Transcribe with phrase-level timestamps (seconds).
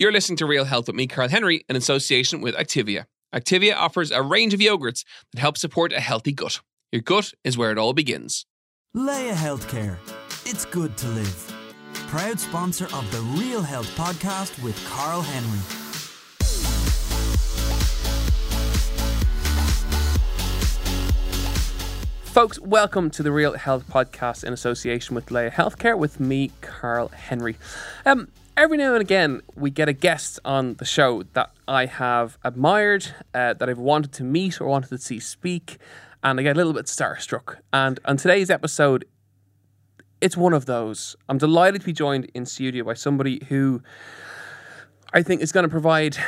[0.00, 3.04] You're listening to Real Health with me, Carl Henry, in association with Activia.
[3.34, 6.60] Activia offers a range of yogurts that help support a healthy gut.
[6.90, 8.46] Your gut is where it all begins.
[8.94, 9.98] Laya Healthcare.
[10.46, 11.52] It's good to live.
[11.92, 15.58] Proud sponsor of the Real Health podcast with Carl Henry.
[22.22, 27.08] Folks, welcome to the Real Health podcast in association with Laya Healthcare with me, Carl
[27.08, 27.58] Henry.
[28.06, 28.28] Um,
[28.60, 33.06] every now and again, we get a guest on the show that I have admired,
[33.32, 35.78] uh, that I've wanted to meet or wanted to see speak,
[36.22, 37.56] and I get a little bit starstruck.
[37.72, 39.06] And on today's episode,
[40.20, 41.16] it's one of those.
[41.26, 43.82] I'm delighted to be joined in studio by somebody who
[45.14, 46.18] I think is going to provide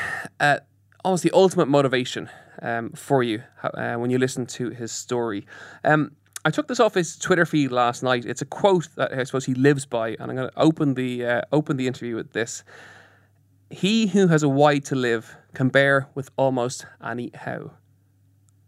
[0.40, 0.60] uh,
[1.04, 2.30] almost the ultimate motivation
[2.62, 5.44] um, for you uh, when you listen to his story.
[5.84, 6.12] Um,
[6.44, 8.24] I took this off his Twitter feed last night.
[8.24, 11.24] It's a quote that I suppose he lives by, and I'm going to open the
[11.24, 12.64] uh, open the interview with this.
[13.70, 17.70] He who has a why to live can bear with almost any how.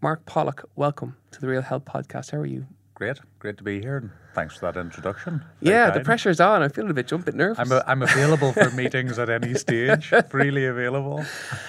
[0.01, 2.31] Mark Pollock, welcome to the Real Health Podcast.
[2.31, 2.67] How are you?
[2.95, 5.45] Great, great to be here, and thanks for that introduction.
[5.61, 6.01] Very yeah, kind.
[6.01, 6.63] the pressure's on.
[6.63, 7.59] I'm feeling a bit jumping nervous.
[7.59, 11.25] I'm, a, I'm available for meetings at any stage, freely available.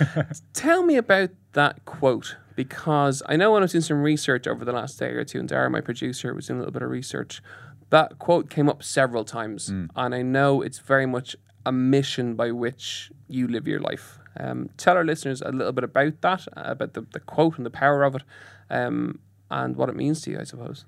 [0.54, 4.64] Tell me about that quote because I know when I was doing some research over
[4.66, 6.90] the last day or two, and Dara, my producer, was doing a little bit of
[6.90, 7.42] research.
[7.90, 9.90] That quote came up several times, mm.
[9.96, 14.20] and I know it's very much a mission by which you live your life.
[14.38, 17.66] Um, tell our listeners a little bit about that, uh, about the, the quote and
[17.66, 18.24] the power of it,
[18.70, 19.20] um,
[19.50, 20.86] and what it means to you, I suppose.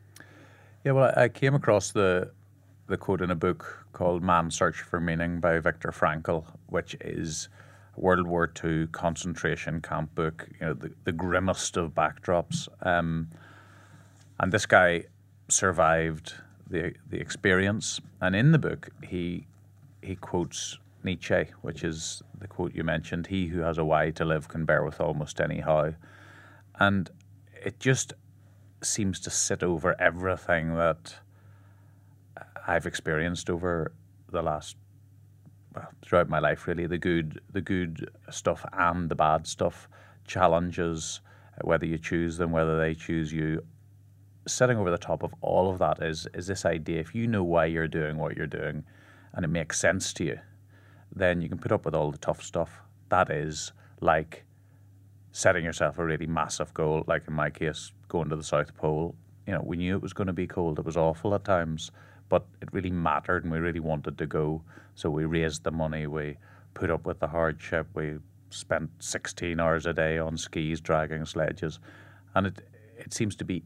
[0.83, 2.31] Yeah, well, I came across the
[2.87, 7.49] the quote in a book called "Man's Search for Meaning" by Viktor Frankl, which is
[7.97, 10.47] World War II concentration camp book.
[10.59, 12.67] You know, the, the grimmest of backdrops.
[12.81, 13.29] Um,
[14.39, 15.05] and this guy
[15.49, 16.33] survived
[16.69, 19.47] the the experience, and in the book he
[20.01, 24.25] he quotes Nietzsche, which is the quote you mentioned: "He who has a why to
[24.25, 25.93] live can bear with almost any how,"
[26.79, 27.09] and
[27.53, 28.13] it just
[28.83, 31.15] seems to sit over everything that
[32.67, 33.91] I've experienced over
[34.29, 34.75] the last
[36.03, 39.87] throughout my life really the good the good stuff and the bad stuff
[40.25, 41.21] challenges
[41.57, 43.63] uh, whether you choose them whether they choose you
[44.47, 47.43] sitting over the top of all of that is is this idea if you know
[47.43, 48.83] why you're doing what you're doing
[49.33, 50.39] and it makes sense to you
[51.15, 53.71] then you can put up with all the tough stuff that is
[54.01, 54.45] like
[55.31, 59.15] setting yourself a really massive goal like in my case going to the South Pole.
[59.45, 60.79] You know, we knew it was going to be cold.
[60.79, 61.91] It was awful at times,
[62.29, 64.61] but it really mattered and we really wanted to go.
[64.95, 66.07] So we raised the money.
[66.07, 66.37] We
[66.73, 67.87] put up with the hardship.
[67.93, 68.17] We
[68.49, 71.79] spent 16 hours a day on skis dragging sledges.
[72.35, 72.61] And it,
[72.97, 73.63] it seems to be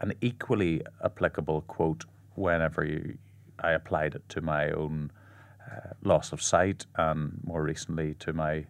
[0.00, 2.04] an equally applicable quote
[2.34, 3.18] whenever you,
[3.60, 5.10] I applied it to my own
[5.70, 8.64] uh, loss of sight and more recently to my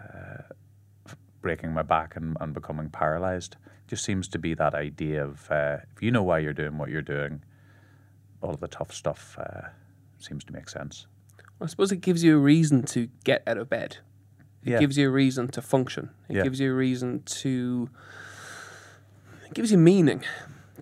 [0.00, 0.42] uh,
[1.42, 5.76] breaking my back and, and becoming paralyzed just seems to be that idea of uh,
[5.94, 7.42] if you know why you're doing what you're doing,
[8.44, 9.68] all of the tough stuff uh,
[10.18, 11.06] seems to make sense.
[11.58, 13.98] Well, I suppose it gives you a reason to get out of bed.
[14.62, 14.78] It yeah.
[14.78, 16.10] gives you a reason to function.
[16.28, 16.42] It yeah.
[16.42, 17.88] gives you a reason to.
[19.46, 20.24] It gives you meaning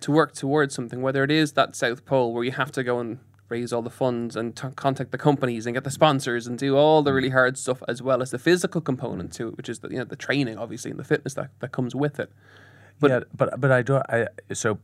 [0.01, 2.99] to work towards something, whether it is that South Pole where you have to go
[2.99, 3.19] and
[3.49, 6.75] raise all the funds and t- contact the companies and get the sponsors and do
[6.75, 9.79] all the really hard stuff as well as the physical component to it, which is
[9.79, 12.31] the you know the training obviously and the fitness that, that comes with it.
[12.99, 14.79] But yeah, but but I do I so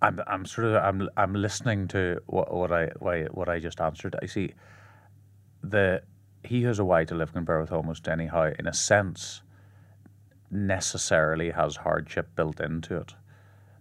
[0.00, 2.90] I'm I'm sort of I'm I'm listening to what what I
[3.30, 4.14] what I just answered.
[4.22, 4.54] I see
[5.62, 6.02] the
[6.44, 8.52] he has a why to live can bear with almost anyhow.
[8.58, 9.42] In a sense,
[10.50, 13.14] necessarily has hardship built into it.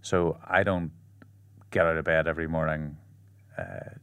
[0.02, 0.92] So I don't
[1.72, 2.98] get out of bed every morning
[3.58, 3.96] uh,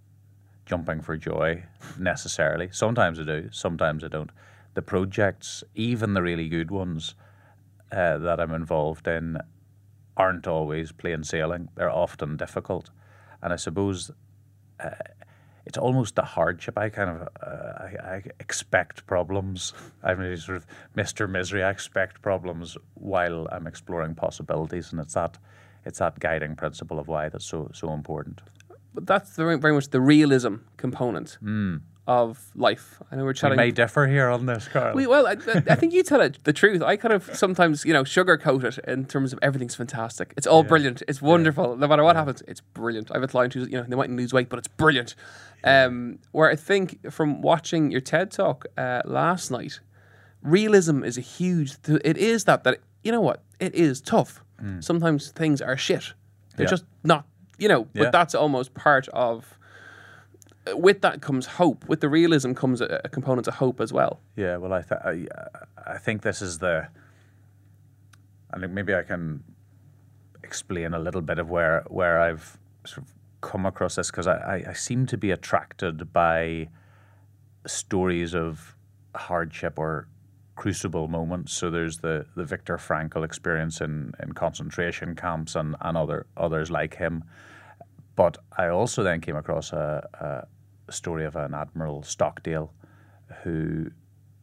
[0.66, 1.64] jumping for joy
[1.98, 2.69] necessarily.
[2.70, 4.31] Sometimes I do, sometimes I don't.
[4.75, 7.14] The projects, even the really good ones,
[7.92, 9.38] uh, that I'm involved in
[10.16, 11.69] aren't always plain sailing.
[11.75, 12.91] They're often difficult,
[13.42, 14.10] and I suppose
[14.80, 14.91] uh,
[15.66, 16.78] it's almost a hardship.
[16.78, 19.72] I kind of uh, I, I, expect problems.
[20.02, 21.62] I'm really sort of Mister Misery.
[21.62, 25.38] I expect problems while I'm exploring possibilities, and it's that
[25.84, 28.43] it's that guiding principle of why that's so so important.
[28.94, 31.38] But that's very, very much the realism component.
[31.43, 33.00] Mm of life.
[33.10, 33.58] I know we're chatting.
[33.58, 34.94] We may differ here on this, Carl.
[34.94, 36.82] We, well, I, I, think you tell it the truth.
[36.82, 40.34] I kind of sometimes, you know, sugarcoat it in terms of everything's fantastic.
[40.36, 40.68] It's all yeah.
[40.68, 41.02] brilliant.
[41.08, 41.70] It's wonderful.
[41.70, 41.80] Yeah.
[41.80, 42.20] No matter what yeah.
[42.20, 43.10] happens, it's brilliant.
[43.10, 45.14] I have a client who's, you know, they might lose weight, but it's brilliant.
[45.64, 49.80] Um, where I think from watching your TED talk uh, last night,
[50.42, 51.80] realism is a huge.
[51.82, 54.44] Th- it is that that you know what it is tough.
[54.62, 54.84] Mm.
[54.84, 56.12] Sometimes things are shit.
[56.56, 57.26] They're just not.
[57.56, 59.58] You know, but that's almost part of
[60.72, 61.88] with that comes hope.
[61.88, 64.20] With the realism comes a, a component of hope as well.
[64.37, 65.26] Yeah, well, I, th- I,
[65.87, 66.88] I think this is the.
[68.58, 69.43] Think maybe I can
[70.43, 74.37] explain a little bit of where where I've sort of come across this because I,
[74.37, 76.69] I, I seem to be attracted by
[77.66, 78.75] stories of
[79.14, 80.08] hardship or
[80.56, 81.52] crucible moments.
[81.52, 86.70] So there's the, the Viktor Frankl experience in, in concentration camps and, and other others
[86.70, 87.25] like him.
[88.16, 90.46] But I also then came across a
[90.92, 92.72] story of an Admiral Stockdale
[93.42, 93.90] who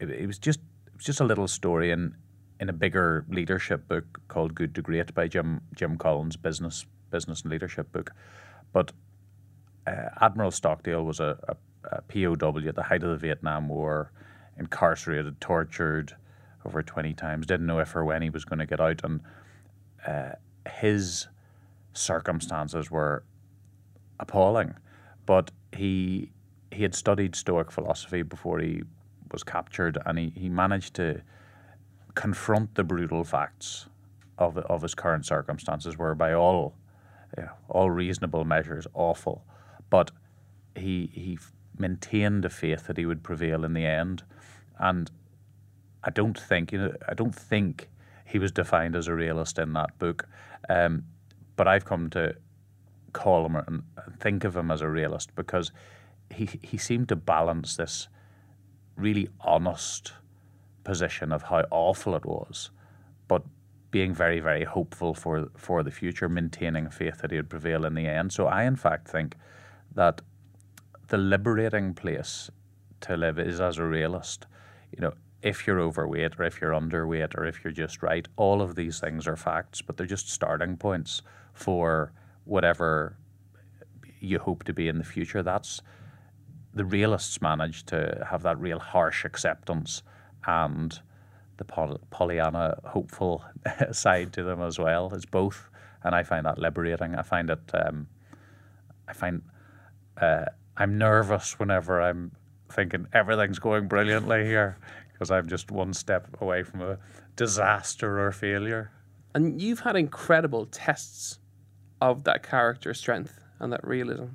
[0.00, 2.14] it, it was just it was just a little story in
[2.60, 7.42] in a bigger leadership book called Good to Great by Jim Jim Collins business business
[7.42, 8.12] and leadership book.
[8.72, 8.92] But
[9.86, 11.56] uh, Admiral Stockdale was a, a,
[11.96, 14.12] a POW at the height of the Vietnam War
[14.58, 16.16] incarcerated, tortured
[16.64, 19.00] over 20 times, didn't know if or when he was going to get out.
[19.04, 19.20] And
[20.06, 20.30] uh,
[20.68, 21.28] his
[21.92, 23.24] circumstances were
[24.20, 24.74] appalling.
[25.26, 26.30] But he
[26.70, 28.82] he had studied Stoic philosophy before he
[29.30, 31.20] was captured, and he, he managed to
[32.14, 33.86] confront the brutal facts
[34.38, 36.74] of of his current circumstances, were by all
[37.36, 39.44] you know, all reasonable measures awful.
[39.90, 40.10] But
[40.74, 41.38] he he
[41.78, 44.22] maintained a faith that he would prevail in the end,
[44.78, 45.10] and
[46.04, 47.88] I don't think you know I don't think
[48.24, 50.26] he was defined as a realist in that book,
[50.68, 51.04] um,
[51.56, 52.34] but I've come to
[53.12, 53.82] call him and
[54.18, 55.72] think of him as a realist because
[56.30, 58.08] he he seemed to balance this
[58.96, 60.12] really honest
[60.84, 62.70] position of how awful it was,
[63.28, 63.42] but
[63.90, 67.94] being very very hopeful for for the future, maintaining faith that he would prevail in
[67.94, 68.32] the end.
[68.32, 69.36] So I in fact think
[69.94, 70.22] that
[71.08, 72.50] the liberating place
[73.02, 74.46] to live is as a realist.
[74.96, 75.12] You know,
[75.42, 79.00] if you're overweight or if you're underweight or if you're just right, all of these
[79.00, 81.22] things are facts, but they're just starting points
[81.52, 82.12] for
[82.44, 83.16] whatever
[84.20, 85.42] you hope to be in the future.
[85.42, 85.82] That's
[86.74, 90.02] the realists manage to have that real harsh acceptance
[90.46, 90.98] and
[91.58, 91.64] the
[92.10, 93.44] Pollyanna hopeful
[93.92, 95.12] side to them as well.
[95.14, 95.68] It's both,
[96.02, 97.14] and I find that liberating.
[97.14, 97.70] I find it.
[97.74, 98.08] Um,
[99.06, 99.42] I find
[100.20, 100.46] uh,
[100.76, 102.32] I'm nervous whenever I'm
[102.70, 104.78] thinking everything's going brilliantly here
[105.12, 106.98] because I'm just one step away from a
[107.36, 108.90] disaster or failure.
[109.34, 111.38] And you've had incredible tests
[112.02, 114.34] of that character strength and that realism.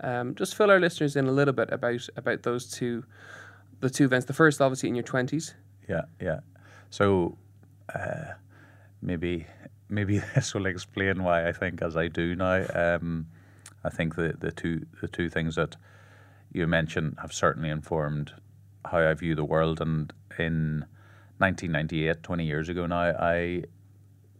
[0.00, 3.04] Um, just fill our listeners in a little bit about about those two,
[3.80, 4.26] the two events.
[4.26, 5.54] The first, obviously, in your twenties.
[5.88, 6.40] Yeah, yeah.
[6.90, 7.36] So
[7.94, 8.32] uh,
[9.02, 9.46] maybe
[9.90, 12.64] maybe this will explain why I think as I do now.
[12.74, 13.26] Um,
[13.84, 15.76] I think the, the two the two things that
[16.52, 18.32] you mentioned have certainly informed
[18.86, 19.80] how I view the world.
[19.80, 20.86] And in
[21.38, 23.64] 1998, 20 years ago now, I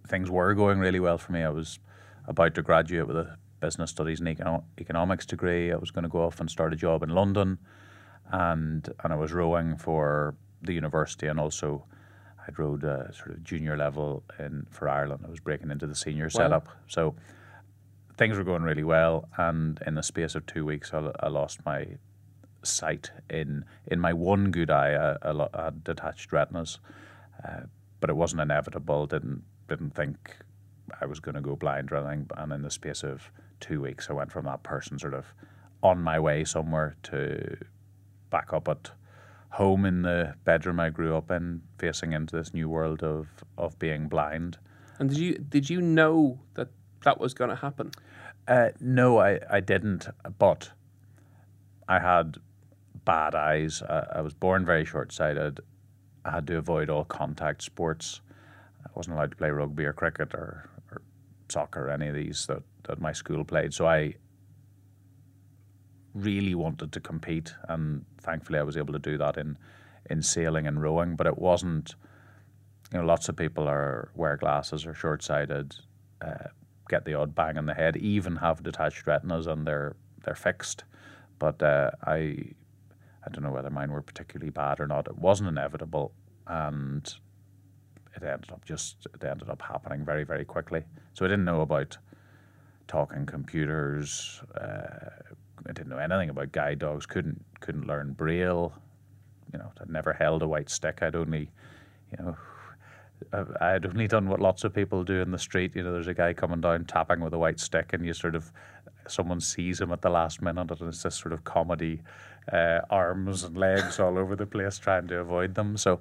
[0.09, 1.43] things were going really well for me.
[1.43, 1.79] I was
[2.27, 5.73] about to graduate with a business studies and econo- economics degree.
[5.73, 7.59] I was going to go off and start a job in London,
[8.31, 11.85] and and I was rowing for the university, and also
[12.47, 15.25] I'd rowed a sort of junior level in for Ireland.
[15.27, 16.41] I was breaking into the senior wow.
[16.41, 17.15] setup, so
[18.17, 19.29] things were going really well.
[19.39, 21.87] And in the space of two weeks, I, I lost my
[22.63, 25.17] sight in in my one good eye.
[25.23, 26.79] I, I had detached retinas,
[27.47, 27.63] uh,
[28.01, 29.07] but it wasn't inevitable.
[29.07, 30.37] Didn't didn't think
[31.01, 32.29] I was going to go blind or anything.
[32.37, 33.31] And in the space of
[33.61, 35.27] two weeks, I went from that person sort of
[35.83, 37.57] on my way somewhere to
[38.31, 38.91] back up at
[39.51, 43.79] home in the bedroom I grew up in, facing into this new world of of
[43.79, 44.59] being blind.
[44.99, 46.69] And did you did you know that
[47.05, 47.91] that was going to happen?
[48.49, 50.09] Uh, no, I, I didn't.
[50.39, 50.71] But
[51.89, 52.39] I had
[53.05, 53.83] bad eyes.
[53.83, 55.61] I, I was born very short sighted.
[56.25, 58.21] I had to avoid all contact sports.
[58.85, 60.69] I wasn't allowed to play rugby or cricket or
[61.53, 63.73] soccer any of these that, that my school played.
[63.75, 64.15] So I
[66.15, 69.59] really wanted to compete, and thankfully I was able to do that in
[70.11, 71.17] in sailing and rowing.
[71.17, 71.95] But it wasn't.
[72.93, 75.77] You know, lots of people are wear glasses or short sighted.
[76.21, 76.49] Uh,
[76.89, 80.85] get the odd bang on the head, even have detached retinas and they're they're fixed.
[81.39, 82.17] But uh, I
[83.25, 85.07] I don't know whether mine were particularly bad or not.
[85.07, 86.13] It wasn't inevitable,
[86.47, 87.13] and
[88.23, 90.83] it ended up just it ended up happening very very quickly.
[91.15, 91.97] So I didn't know about
[92.89, 94.43] talking computers.
[94.55, 95.09] Uh,
[95.67, 97.07] I didn't know anything about guide dogs.
[97.07, 98.73] couldn't couldn't learn braille.
[99.53, 100.99] You know, I'd never held a white stick.
[101.03, 101.51] I'd only,
[102.11, 102.37] you know,
[103.61, 105.77] I had only done what lots of people do in the street.
[105.77, 108.35] You know, there's a guy coming down tapping with a white stick, and you sort
[108.35, 108.51] of
[109.09, 112.03] someone sees him at the last minute, and it's this sort of comedy,
[112.53, 115.77] uh, arms and legs all over the place trying to avoid them.
[115.77, 116.01] So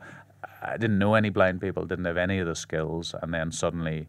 [0.62, 4.08] I didn't know any blind people, didn't have any of the skills, and then suddenly,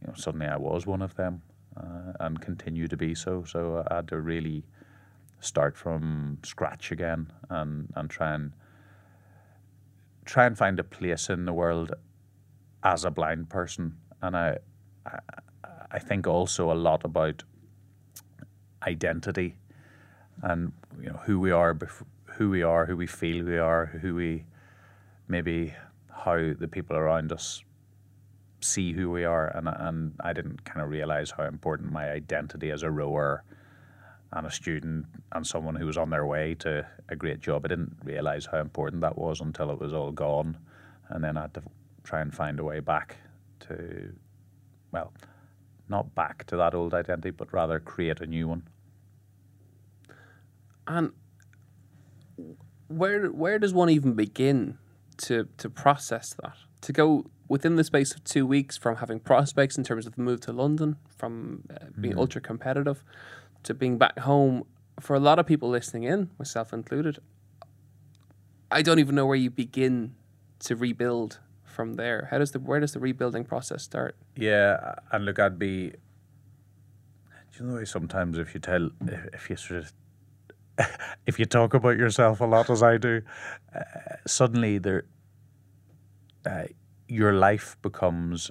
[0.00, 1.42] you know, suddenly I was one of them,
[1.76, 3.44] uh, and continue to be so.
[3.44, 4.64] So I had to really
[5.40, 8.52] start from scratch again and, and try and
[10.24, 11.92] try and find a place in the world
[12.84, 13.96] as a blind person.
[14.20, 14.58] And I,
[15.04, 15.18] I,
[15.90, 17.42] I think also a lot about
[18.86, 19.56] identity
[20.42, 21.76] and you know who we are,
[22.36, 24.44] who we are, who we feel we are, who we
[25.28, 25.74] maybe
[26.10, 27.62] how the people around us
[28.60, 29.48] see who we are.
[29.56, 33.44] And and I didn't kind of realize how important my identity as a rower
[34.32, 37.64] and a student and someone who was on their way to a great job.
[37.64, 40.56] I didn't realize how important that was until it was all gone,
[41.08, 41.62] and then I had to
[42.02, 43.16] try and find a way back
[43.60, 44.12] to,
[44.90, 45.12] well,
[45.88, 48.62] not back to that old identity, but rather create a new one.
[50.92, 51.12] And
[52.88, 54.78] where where does one even begin
[55.18, 56.56] to to process that?
[56.82, 60.22] To go within the space of two weeks from having prospects in terms of the
[60.22, 63.02] move to London, from uh, being ultra competitive,
[63.62, 64.64] to being back home.
[65.00, 67.18] For a lot of people listening in, myself included,
[68.70, 70.14] I don't even know where you begin
[70.60, 72.28] to rebuild from there.
[72.30, 74.16] How does the where does the rebuilding process start?
[74.36, 75.92] Yeah, and look, I'd be.
[77.52, 78.90] Do you know sometimes if you tell
[79.32, 79.92] if you sort of
[81.26, 83.22] if you talk about yourself a lot as I do,
[83.74, 83.82] uh,
[84.26, 85.04] suddenly there
[86.46, 86.64] uh,
[87.08, 88.50] your life becomes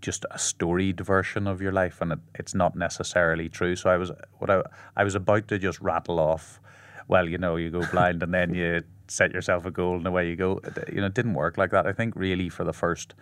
[0.00, 3.76] just a storied version of your life, and it, it's not necessarily true.
[3.76, 4.62] So I was what I
[4.96, 6.60] I was about to just rattle off.
[7.08, 10.28] Well, you know, you go blind, and then you set yourself a goal, and away
[10.28, 10.60] you go.
[10.92, 11.86] You know, it didn't work like that.
[11.86, 13.14] I think really for the first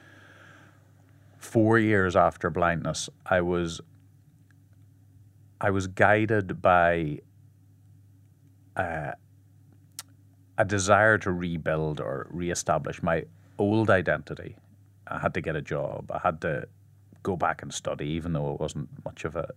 [1.39, 3.81] four years after blindness, I was
[5.61, 7.21] I was guided by
[8.77, 9.13] uh,
[10.59, 13.25] a desire to rebuild or reestablish my
[13.59, 14.57] old identity.
[15.07, 16.11] I had to get a job.
[16.13, 16.69] I had to
[17.23, 19.51] go back and study, even though I wasn't much of a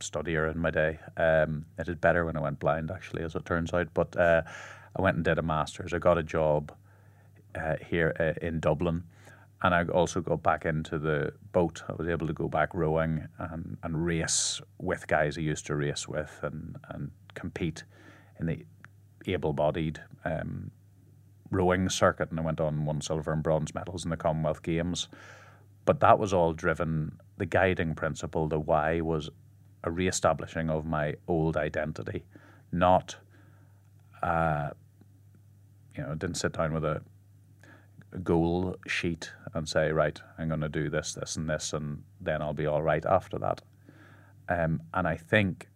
[0.00, 0.98] studier in my day.
[1.16, 3.88] Um, I did better when I went blind, actually, as it turns out.
[3.94, 4.42] But uh,
[4.96, 5.92] I went and did a master's.
[5.92, 6.72] I got a job
[7.54, 9.04] uh, here uh, in Dublin.
[9.62, 11.82] And I also got back into the boat.
[11.88, 15.74] I was able to go back rowing and, and race with guys I used to
[15.74, 17.84] race with and, and compete
[18.38, 18.64] in the
[19.26, 20.70] able bodied um,
[21.50, 22.30] rowing circuit.
[22.30, 25.08] And I went on won silver and bronze medals in the Commonwealth Games.
[25.84, 29.30] But that was all driven, the guiding principle, the why was
[29.82, 32.24] a re establishing of my old identity,
[32.72, 33.16] not,
[34.22, 34.70] uh,
[35.94, 37.02] you know, didn't sit down with a
[38.22, 42.40] goal sheet and say, right, I'm going to do this, this, and this, and then
[42.40, 43.60] I'll be all right after that.
[44.48, 45.68] Um, and I think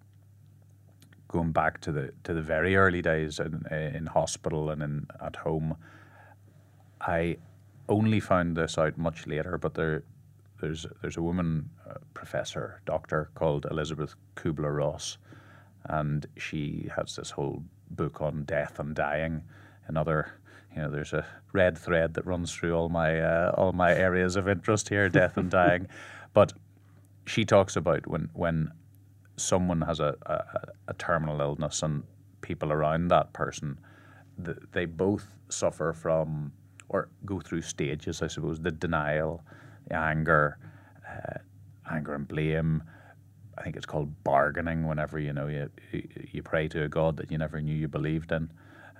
[1.28, 5.37] going back to the to the very early days in in hospital and in at
[5.37, 5.76] home,
[7.00, 7.37] I
[7.88, 9.58] only found this out much later.
[9.58, 10.02] But there,
[10.61, 15.18] there's there's a woman uh, professor doctor called Elizabeth Kubler Ross,
[15.85, 19.42] and she has this whole book on death and dying,
[19.88, 20.35] Another.
[20.76, 24.37] You know, there's a red thread that runs through all my uh, all my areas
[24.37, 25.88] of interest here, death and dying,
[26.35, 26.52] but
[27.25, 28.70] she talks about when when
[29.38, 30.42] someone has a, a,
[30.88, 32.02] a terminal illness and
[32.40, 33.78] people around that person,
[34.45, 36.52] th- they both suffer from
[36.88, 39.42] or go through stages, I suppose, the denial,
[39.88, 40.59] the anger,
[41.07, 41.38] uh,
[41.90, 42.83] anger and blame.
[43.57, 44.87] I think it's called bargaining.
[44.87, 45.71] Whenever you know you
[46.30, 48.50] you pray to a God that you never knew you believed in,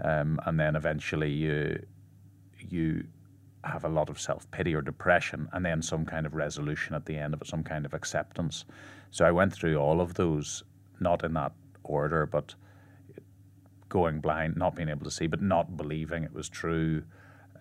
[0.03, 1.87] um, and then eventually you
[2.59, 3.05] you
[3.65, 7.07] have a lot of self pity or depression, and then some kind of resolution at
[7.07, 8.65] the end of it, some kind of acceptance.
[9.11, 10.63] So I went through all of those,
[11.01, 11.53] not in that
[11.85, 12.55] order, but
[13.89, 17.03] going blind, not being able to see, but not believing it was true,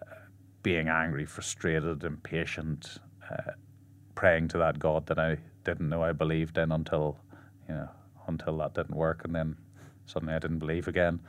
[0.01, 0.15] uh,
[0.61, 2.97] being angry, frustrated, impatient,
[3.31, 3.51] uh,
[4.15, 7.17] praying to that God that I didn't know I believed in until,
[7.67, 7.89] you know,
[8.27, 9.55] until that didn't work, and then
[10.05, 11.19] suddenly I didn't believe again,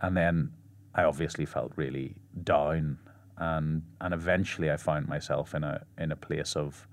[0.00, 0.50] and then
[0.94, 2.98] I obviously felt really down,
[3.38, 6.86] and and eventually I found myself in a in a place of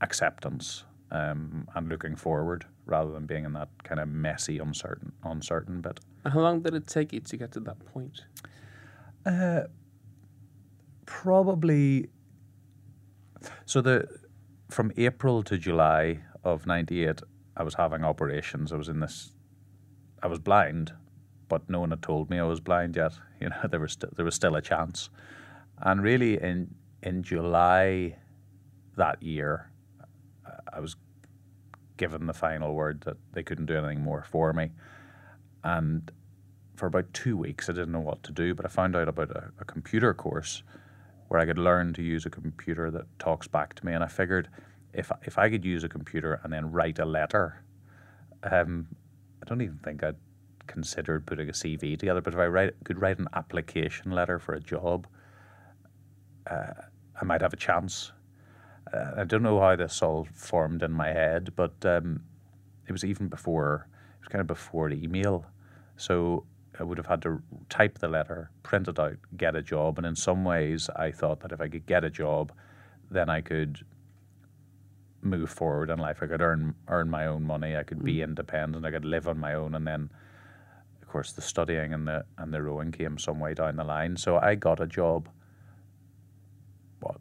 [0.00, 5.80] acceptance um, and looking forward rather than being in that kind of messy, uncertain, uncertain
[5.80, 6.00] bit.
[6.24, 8.22] And how long did it take you to get to that point?
[11.06, 12.10] Probably.
[13.64, 14.06] So the
[14.70, 17.22] from April to July of '98,
[17.56, 18.72] I was having operations.
[18.72, 19.32] I was in this.
[20.22, 20.92] I was blind,
[21.48, 23.12] but no one had told me I was blind yet.
[23.38, 25.10] You know, there was st- there was still a chance,
[25.82, 28.16] and really in in July
[28.96, 29.70] that year,
[30.72, 30.96] I was
[31.96, 34.70] given the final word that they couldn't do anything more for me.
[35.64, 36.10] And
[36.76, 39.30] for about two weeks, I didn't know what to do, but I found out about
[39.30, 40.62] a, a computer course
[41.28, 43.92] where I could learn to use a computer that talks back to me.
[43.92, 44.48] And I figured
[44.92, 47.62] if, if I could use a computer and then write a letter,
[48.44, 48.86] um,
[49.42, 50.16] I don't even think I'd
[50.66, 52.20] considered putting a CV together.
[52.20, 55.06] But if I write, could write an application letter for a job,
[56.50, 56.72] uh,
[57.20, 58.12] I might have a chance.
[58.92, 62.22] Uh, I don't know how this all formed in my head, but um,
[62.86, 63.88] it was even before.
[64.18, 65.44] It was kind of before the email,
[65.96, 66.44] so
[66.78, 69.98] I would have had to type the letter, print it out, get a job.
[69.98, 72.52] And in some ways, I thought that if I could get a job,
[73.10, 73.84] then I could
[75.22, 76.18] move forward in life.
[76.22, 77.76] I could earn earn my own money.
[77.76, 78.84] I could be independent.
[78.84, 79.74] I could live on my own.
[79.74, 80.10] And then,
[81.06, 84.16] of course, the studying and the and the rowing came some way down the line.
[84.16, 85.28] So I got a job.
[86.98, 87.18] What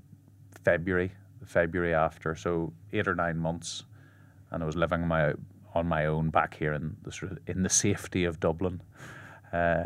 [0.63, 1.11] February,
[1.45, 3.83] February after, so eight or nine months,
[4.49, 5.33] and I was living my
[5.75, 8.81] on my own back here in the sort of, in the safety of Dublin.
[9.53, 9.83] Uh,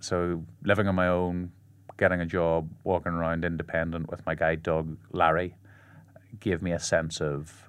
[0.00, 1.50] so living on my own,
[1.98, 5.56] getting a job, walking around independent with my guide dog Larry,
[6.38, 7.68] gave me a sense of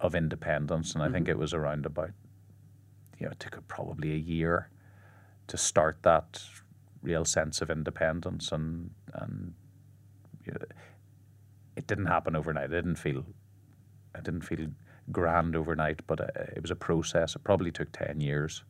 [0.00, 2.10] of independence, and I think it was around about
[3.18, 4.70] you know it took probably a year
[5.48, 6.42] to start that
[7.02, 9.54] real sense of independence, and and
[10.44, 10.66] you know,
[11.76, 12.70] it didn't happen overnight.
[12.70, 13.24] I didn't feel
[14.14, 14.66] I didn't feel
[15.12, 17.36] grand overnight, but uh, it was a process.
[17.36, 18.64] It probably took ten years.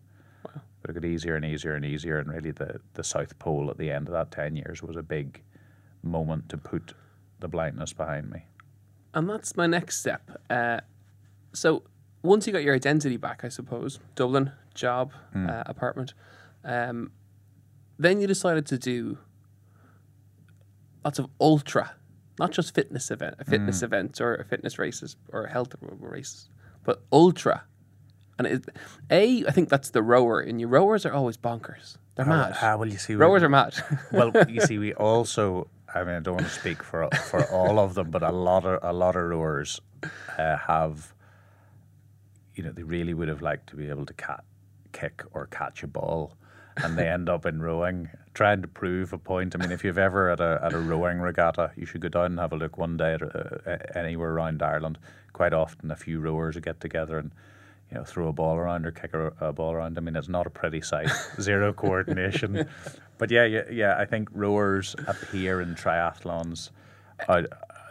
[0.80, 3.78] But it got easier and easier and easier, and really the, the South Pole at
[3.78, 5.42] the end of that ten years was a big
[6.02, 6.94] moment to put
[7.40, 8.44] the blindness behind me.
[9.12, 10.40] And that's my next step.
[10.48, 10.80] Uh,
[11.52, 11.82] so
[12.26, 16.14] once you got your identity back, I suppose, Dublin, job, uh, apartment,
[16.64, 17.12] um,
[17.98, 19.18] then you decided to do
[21.04, 21.92] lots of ultra,
[22.38, 26.48] not just fitness event, fitness events or fitness races or health races,
[26.84, 27.64] but ultra.
[28.38, 28.64] And it,
[29.10, 31.96] a, I think that's the rower, and your rowers are always bonkers.
[32.16, 32.54] They're mad.
[32.60, 33.74] Ah, well, you see, we- rowers are mad.
[34.12, 35.68] well, you see, we also.
[35.94, 38.66] I mean, I don't want to speak for for all of them, but a lot
[38.66, 39.80] of a lot of rowers
[40.38, 41.14] uh, have.
[42.56, 44.44] You know, they really would have liked to be able to cat,
[44.92, 46.34] kick or catch a ball,
[46.78, 49.54] and they end up in rowing, trying to prove a point.
[49.54, 52.26] I mean, if you've ever at a at a rowing regatta, you should go down
[52.26, 54.98] and have a look one day at uh, anywhere around Ireland.
[55.32, 57.30] Quite often, a few rowers get together and
[57.90, 59.96] you know, throw a ball around or kick a, a ball around.
[59.96, 61.08] I mean, it's not a pretty sight.
[61.40, 62.68] Zero coordination.
[63.18, 63.96] But yeah, yeah, yeah.
[63.96, 66.70] I think rowers appear in triathlons.
[67.28, 67.42] Uh,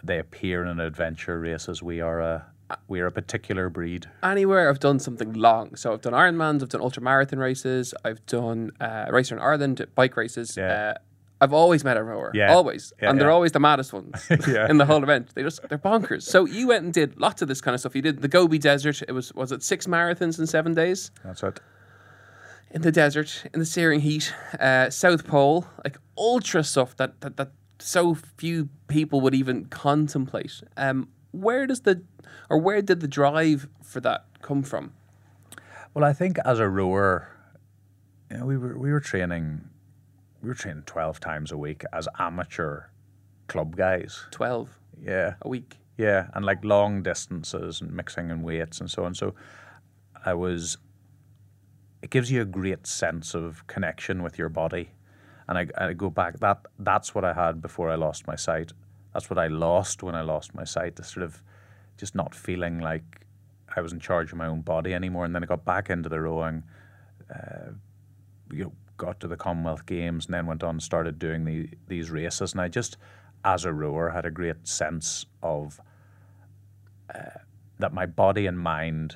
[0.04, 1.82] they appear in adventure races.
[1.82, 2.46] We are a
[2.88, 4.08] we are a particular breed.
[4.24, 5.76] anywhere I've done something long.
[5.76, 9.86] So I've done Ironmans, I've done ultra marathon races, I've done uh, racer in Ireland,
[9.96, 10.58] bike races.
[10.58, 10.94] Yeah.
[10.96, 11.00] Uh,
[11.42, 12.54] I've always met a rower, Yeah.
[12.54, 13.34] always, Yeah, and they're yeah.
[13.34, 14.26] always the maddest ones
[14.70, 15.36] in the whole event.
[15.36, 16.24] They just they're bonkers.
[16.24, 17.94] So you went and did lots of this kind of stuff.
[17.96, 19.02] You did the Gobi Desert.
[19.08, 21.60] It was was it six marathons in seven days That's it.
[22.72, 27.36] in the desert in the searing heat, uh, South Pole, like ultra stuff that that
[27.38, 30.62] that so few people would even contemplate.
[30.78, 32.04] Um, where does the
[32.50, 34.94] or where did the drive for that come from?
[35.94, 37.30] Well, I think as a rower,
[38.30, 39.70] you know, we were we were training,
[40.42, 42.86] we were training twelve times a week as amateur
[43.48, 44.26] club guys.
[44.32, 44.70] Twelve
[45.02, 45.78] Yeah, a week.
[45.98, 49.16] Yeah, and like long distances and mixing and weights and so on.
[49.16, 49.34] So
[50.26, 50.78] I was,
[52.02, 54.90] it gives you a great sense of connection with your body.
[55.48, 58.74] And I, I go back, that that's what I had before I lost my sight.
[59.16, 61.42] That's what I lost when I lost my sight, the sort of
[61.98, 63.26] just not feeling like
[63.74, 65.24] I was in charge of my own body anymore.
[65.24, 66.64] And then I got back into the rowing,
[67.34, 67.72] uh,
[68.52, 71.70] you know, got to the Commonwealth Games and then went on and started doing the,
[71.88, 72.52] these races.
[72.52, 72.98] And I just,
[73.46, 75.80] as a rower, had a great sense of
[77.16, 77.40] uh,
[77.80, 79.16] that my body and mind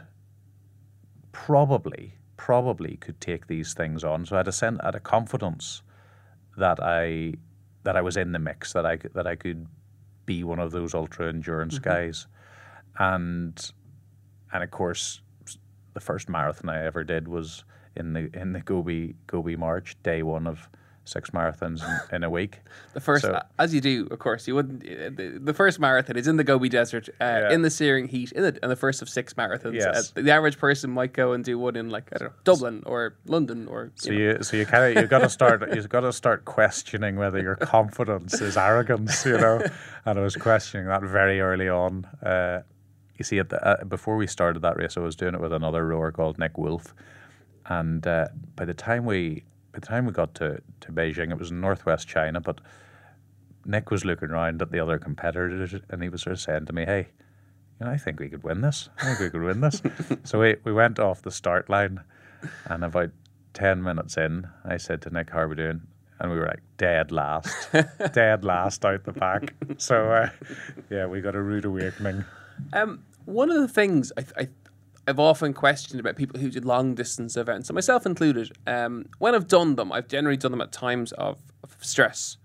[1.33, 4.25] probably, probably could take these things on.
[4.25, 5.81] So I had a sense, I had a confidence
[6.55, 7.33] that I
[7.83, 9.67] that I was in the mix, that I that I could
[10.29, 11.89] be one of those ultra endurance mm-hmm.
[11.89, 12.27] guys,
[12.99, 13.71] and
[14.53, 15.21] and of course,
[15.95, 17.63] the first marathon I ever did was
[17.95, 20.69] in the in the Gobi Gobi March, day one of
[21.09, 22.59] six marathons in, in a week.
[22.93, 24.83] The first, So- as you do, of course, you wouldn't.
[24.83, 27.51] uh, The, the first marathon is in the Gobi Desert, uh, Yeah.
[27.53, 29.75] in the searing heat, in the, in the first of six marathons.
[29.75, 30.11] Yes.
[30.15, 32.83] Uh, the average person might go and do one in like I don't know, Dublin
[32.85, 33.91] or London or.
[33.95, 34.25] So you know.
[34.37, 37.39] you so you kind of you've got to start you've got to start questioning whether
[37.41, 39.61] your confidence is arrogance, you know.
[40.05, 42.05] And I was questioning that very early on.
[42.23, 42.61] Uh,
[43.17, 45.53] you see, at the, uh, before we started that race, I was doing it with
[45.53, 46.95] another rower called Nick Wolf,
[47.65, 51.39] and uh, by the time we by the time we got to to Beijing, it
[51.39, 52.61] was in northwest China, but
[53.65, 56.73] Nick was looking around at the other competitors, and he was sort of saying to
[56.73, 57.07] me, "Hey."
[57.79, 58.89] You know, I think we could win this.
[58.97, 59.81] I think we could win this.
[60.25, 62.01] so we, we went off the start line,
[62.65, 63.11] and about
[63.53, 65.81] 10 minutes in, I said to Nick, How are we doing?
[66.19, 67.71] And we were like dead last,
[68.13, 69.53] dead last out the pack.
[69.77, 70.29] So, uh,
[70.89, 72.25] yeah, we got a rude awakening.
[72.73, 74.47] Um, one of the things I, I,
[75.09, 78.51] I've often questioned about people who did long distance events, and myself included.
[78.67, 82.37] Um, when I've done them, I've generally done them at times of, of stress,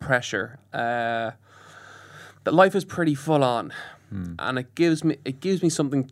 [0.00, 0.58] pressure.
[0.72, 1.30] Uh,
[2.44, 3.72] that life is pretty full on,
[4.38, 6.10] and it gives me it gives me something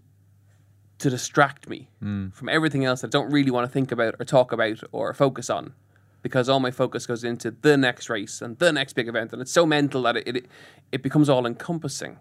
[0.99, 1.89] to distract me
[2.33, 5.13] from everything else that I don't really want to think about or talk about or
[5.15, 5.75] focus on.
[6.23, 9.41] Because all my focus goes into the next race and the next big event, and
[9.43, 10.47] it's so mental that it it,
[10.91, 12.19] it becomes all encompassing.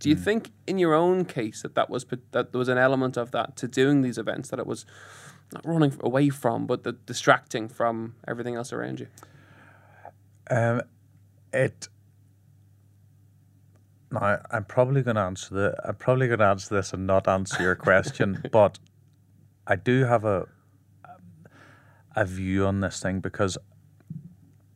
[0.00, 3.16] Do you think, in your own case, that that was that there was an element
[3.16, 4.84] of that to doing these events that it was
[5.52, 9.06] not running away from, but the distracting from everything else around you?
[10.50, 10.82] Um,
[11.52, 11.88] it.
[14.10, 15.76] Now, I'm probably going to answer the.
[15.84, 18.78] I'm probably going to answer this and not answer your question, but
[19.66, 20.48] I do have a
[22.16, 23.56] a view on this thing because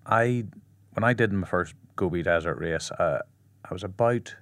[0.07, 0.45] I,
[0.93, 3.21] when I did my first Gobi Desert race, uh,
[3.69, 4.35] I was about,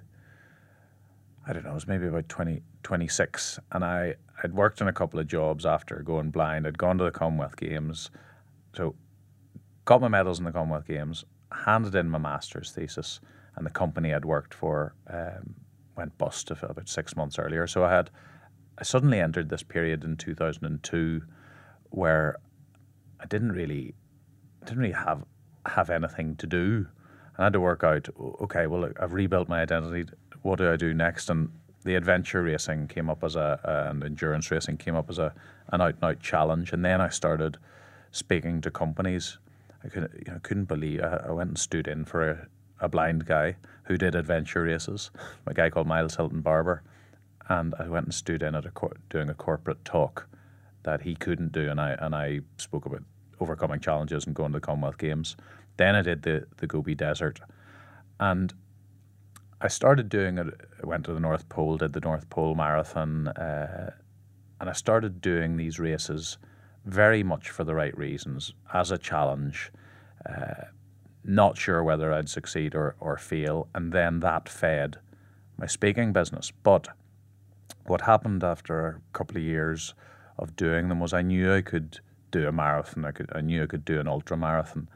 [1.46, 4.92] I don't know, it was maybe about 20, 26, and I I'd worked in a
[4.92, 6.66] couple of jobs after going blind.
[6.66, 8.10] I'd gone to the Commonwealth Games,
[8.74, 8.94] so
[9.84, 13.20] got my medals in the Commonwealth Games, handed in my master's thesis,
[13.56, 15.54] and the company I'd worked for um,
[15.96, 17.66] went bust about six months earlier.
[17.66, 18.10] So I had,
[18.78, 21.22] I suddenly entered this period in 2002
[21.90, 22.36] where
[23.20, 23.94] I didn't really,
[24.64, 25.24] didn't really have
[25.66, 26.86] have anything to do.
[27.36, 30.04] And I had to work out, okay, well, I've rebuilt my identity.
[30.42, 31.30] What do I do next?
[31.30, 31.50] And
[31.84, 35.34] the adventure racing came up as a, uh, and endurance racing came up as a,
[35.72, 36.72] an out and out challenge.
[36.72, 37.58] And then I started
[38.10, 39.38] speaking to companies.
[39.84, 42.46] I couldn't, you know, couldn't believe, I, I went and stood in for a,
[42.80, 45.10] a blind guy who did adventure races,
[45.46, 46.82] a guy called Miles Hilton Barber.
[47.48, 50.28] And I went and stood in at a cor- doing a corporate talk
[50.84, 53.02] that he couldn't do, and I and I spoke about
[53.40, 55.36] overcoming challenges and going to the Commonwealth Games.
[55.76, 57.40] Then I did the the Gobi Desert,
[58.20, 58.52] and
[59.64, 60.48] I started doing it.
[60.82, 63.92] I went to the North Pole, did the North Pole Marathon, uh,
[64.60, 66.36] and I started doing these races
[66.84, 69.70] very much for the right reasons as a challenge.
[70.28, 70.64] Uh,
[71.24, 74.98] not sure whether I'd succeed or, or fail, and then that fed
[75.56, 76.50] my speaking business.
[76.50, 76.88] But
[77.86, 79.94] what happened after a couple of years
[80.38, 82.00] of doing them was I knew I could
[82.32, 83.04] do a marathon.
[83.04, 84.88] I could I knew I could do an ultra marathon,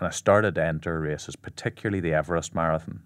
[0.00, 3.02] and I started to enter races, particularly the Everest Marathon.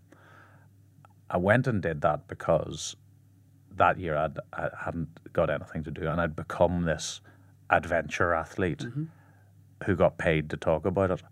[1.30, 2.96] I went and did that because
[3.76, 7.20] that year I'd, I hadn't got anything to do, and I'd become this
[7.70, 9.04] adventure athlete mm-hmm.
[9.84, 11.22] who got paid to talk about it,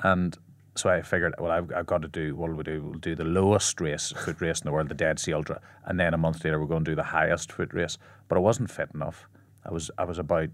[0.00, 0.36] and.
[0.76, 2.82] So I figured, well, I've, I've got to do what will we do?
[2.82, 6.00] We'll do the lowest race, foot race in the world, the Dead Sea Ultra, and
[6.00, 7.96] then a month later we're going to do the highest foot race.
[8.26, 9.28] But I wasn't fit enough.
[9.64, 10.48] I was I was about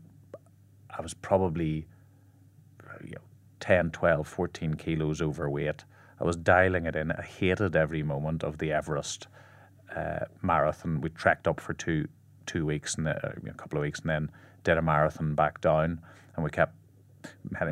[0.90, 1.87] I was probably
[3.03, 3.23] you know,
[3.61, 5.85] 10, 12, 14 kilos overweight.
[6.20, 7.12] I was dialing it in.
[7.12, 9.26] I hated every moment of the Everest
[9.94, 11.00] uh, marathon.
[11.00, 12.09] We trekked up for two
[12.46, 13.14] two weeks and uh,
[13.46, 14.30] a couple of weeks, and then
[14.64, 16.00] did a marathon back down.
[16.35, 16.74] And we kept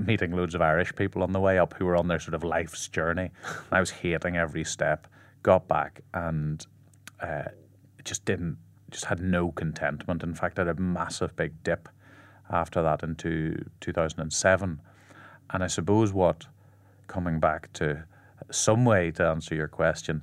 [0.07, 2.45] meeting loads of Irish people on the way up who were on their sort of
[2.45, 3.31] life's journey.
[3.45, 5.07] And I was hating every step.
[5.43, 6.65] Got back and
[7.21, 7.45] uh,
[8.05, 8.59] just didn't,
[8.91, 10.23] just had no contentment.
[10.23, 11.89] In fact, I had a massive big dip
[12.51, 14.81] after that into 2007.
[15.51, 16.47] And I suppose what,
[17.07, 18.05] coming back to
[18.51, 20.23] some way to answer your question,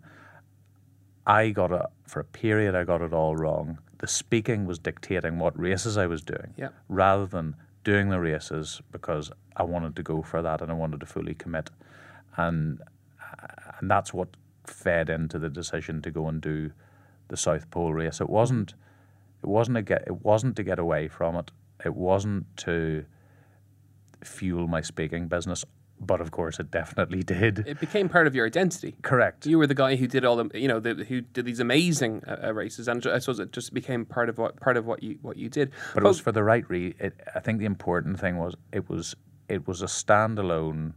[1.28, 2.75] I got it for a period.
[2.75, 3.80] I got it all wrong.
[3.99, 6.69] The speaking was dictating what races I was doing, Yeah.
[6.89, 10.99] rather than doing the races because I wanted to go for that and I wanted
[10.99, 11.69] to fully commit,
[12.38, 12.82] and
[13.80, 14.30] and that's what
[14.65, 16.71] fed into the decision to go and do
[17.28, 18.19] the South Pole race.
[18.21, 18.73] It wasn't
[19.43, 21.51] it wasn't to get it wasn't to get away from it.
[21.84, 23.06] It wasn't to
[24.23, 25.65] fuel my speaking business,
[26.05, 27.63] but of course it definitely did.
[27.67, 28.95] It became part of your identity.
[29.01, 29.45] Correct.
[29.45, 32.23] You were the guy who did all the, you know, the, who did these amazing
[32.27, 35.03] uh, uh, races, and I suppose it just became part of what part of what
[35.03, 35.71] you what you did.
[35.93, 37.11] but it was for the right reason.
[37.33, 39.15] I think the important thing was it was
[39.47, 40.93] it was a standalone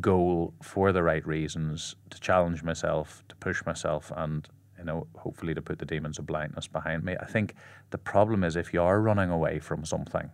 [0.00, 5.54] goal for the right reasons to challenge myself, to push myself, and you know hopefully
[5.54, 7.16] to put the demons of blindness behind me.
[7.20, 7.54] I think
[7.90, 10.30] the problem is if you are running away from something,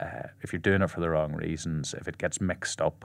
[0.00, 3.04] uh, if you're doing it for the wrong reasons, if it gets mixed up.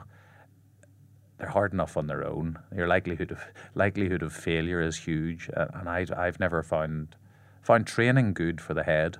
[1.38, 2.58] They're hard enough on their own.
[2.74, 3.40] Your likelihood of
[3.74, 7.14] likelihood of failure is huge, uh, and I I've never found
[7.62, 9.18] found training good for the head,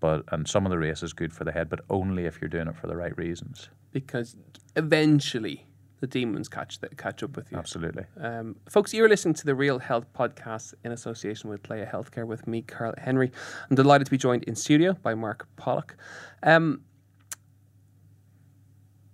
[0.00, 2.66] but and some of the races good for the head, but only if you're doing
[2.66, 3.68] it for the right reasons.
[3.92, 4.36] because
[4.74, 5.66] eventually
[6.00, 7.56] the demons catch the, catch up with you.
[7.56, 8.04] Absolutely.
[8.20, 12.46] Um, folks, you're listening to the Real Health Podcast in association with Laya Healthcare with
[12.48, 13.30] me, Carl Henry.
[13.70, 15.96] I'm delighted to be joined in studio by Mark Pollock.
[16.42, 16.80] Um,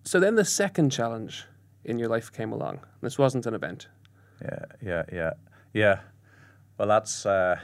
[0.05, 1.45] so then the second challenge
[1.85, 2.81] in your life came along.
[3.01, 3.89] This wasn't an event.
[4.43, 5.31] Yeah, yeah, yeah,
[5.73, 6.01] yeah.
[6.79, 7.57] Well, that's uh,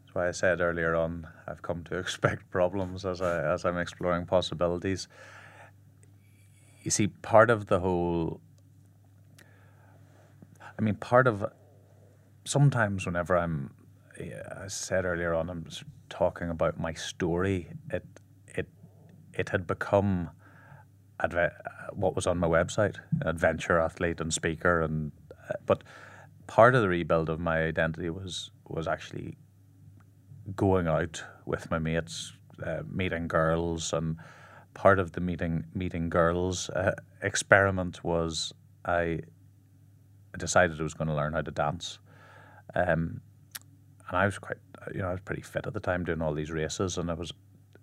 [0.00, 3.78] that's why I said earlier on I've come to expect problems as I as I'm
[3.78, 5.08] exploring possibilities.
[6.82, 8.40] You see, part of the whole.
[10.78, 11.44] I mean, part of.
[12.44, 13.74] Sometimes, whenever I'm,
[14.18, 15.66] yeah, I said earlier on, I'm
[16.08, 17.70] talking about my story.
[17.90, 18.06] It,
[18.46, 18.68] it,
[19.34, 20.30] it had become,
[21.20, 21.52] adve-
[21.92, 25.12] what was on my website, adventure athlete and speaker, and
[25.48, 25.82] uh, but
[26.46, 29.36] part of the rebuild of my identity was was actually
[30.56, 32.32] going out with my mates,
[32.64, 34.16] uh, meeting girls, and
[34.74, 38.52] part of the meeting meeting girls uh, experiment was
[38.84, 39.20] I
[40.38, 41.98] decided I was going to learn how to dance,
[42.74, 43.20] um,
[44.08, 44.58] and I was quite
[44.94, 47.14] you know I was pretty fit at the time doing all these races, and I
[47.14, 47.32] was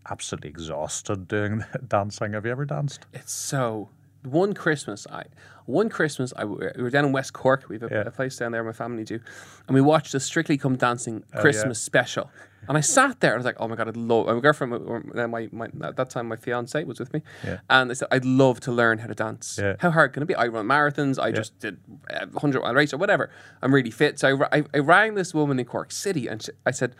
[0.10, 2.34] absolutely exhausted doing the dancing.
[2.34, 3.06] Have you ever danced?
[3.14, 3.90] It's so.
[4.24, 5.26] One Christmas, I
[5.68, 7.66] one Christmas, I we were down in West Cork.
[7.70, 8.02] We have a, Yeah.
[8.08, 8.64] a place down there.
[8.64, 9.20] My family do,
[9.68, 12.32] and we watched the Strictly Come Dancing Christmas special.
[12.68, 13.34] And I sat there.
[13.34, 15.68] And I was like, "Oh my god, I'd love." My girlfriend, or uh, my, my
[15.84, 17.60] at that time, my fiance was with me, Yeah.
[17.70, 19.60] and I said, "I'd love to learn how to dance.
[19.62, 19.76] Yeah.
[19.78, 20.34] How hard can it be?
[20.34, 21.20] I run marathons.
[21.22, 21.78] I just did
[22.10, 23.30] a hundred mile race or whatever.
[23.62, 26.52] I'm really fit." So I, I, I rang this woman in Cork City, and she,
[26.66, 26.96] I said,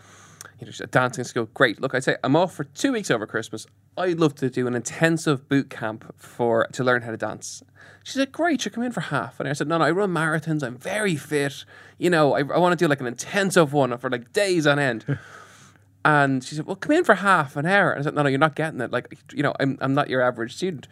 [0.58, 1.48] "You know, she's a dancing school.
[1.54, 1.80] Great.
[1.80, 3.66] Look, I say I'm off for two weeks over Christmas.
[3.96, 7.62] I'd love to do an intensive boot camp for to learn how to dance."
[8.04, 10.10] She said, "Great, you come in for half." And I said, "No, no, I run
[10.12, 10.62] marathons.
[10.62, 11.64] I'm very fit.
[11.98, 14.78] You know, I, I want to do like an intensive one for like days on
[14.78, 15.18] end."
[16.06, 18.28] And she said, "Well, come in for half an hour." And I said, "No, no,
[18.28, 18.92] you're not getting it.
[18.92, 20.86] Like, you know, I'm I'm not your average student."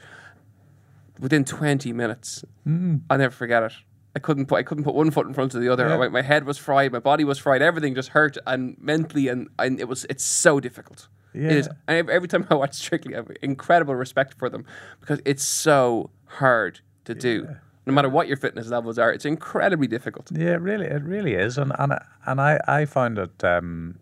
[1.20, 2.96] Within 20 minutes, hmm.
[3.08, 3.72] I'll never forget it.
[4.16, 5.88] I couldn't put I couldn't put one foot in front of the other.
[5.88, 5.96] Yeah.
[5.96, 9.48] My, my head was fried, my body was fried, everything just hurt, and mentally, and,
[9.58, 11.08] and it was it's so difficult.
[11.34, 11.66] It is.
[11.66, 11.72] Yeah.
[11.98, 14.64] And every, time I watch Strictly, I have incredible respect for them
[15.00, 17.48] because it's so hard to do.
[17.86, 20.30] No matter what your fitness levels are, it's incredibly difficult.
[20.32, 23.42] Yeah, it really, it really is, and and I- and I I found it.
[23.44, 23.98] Um,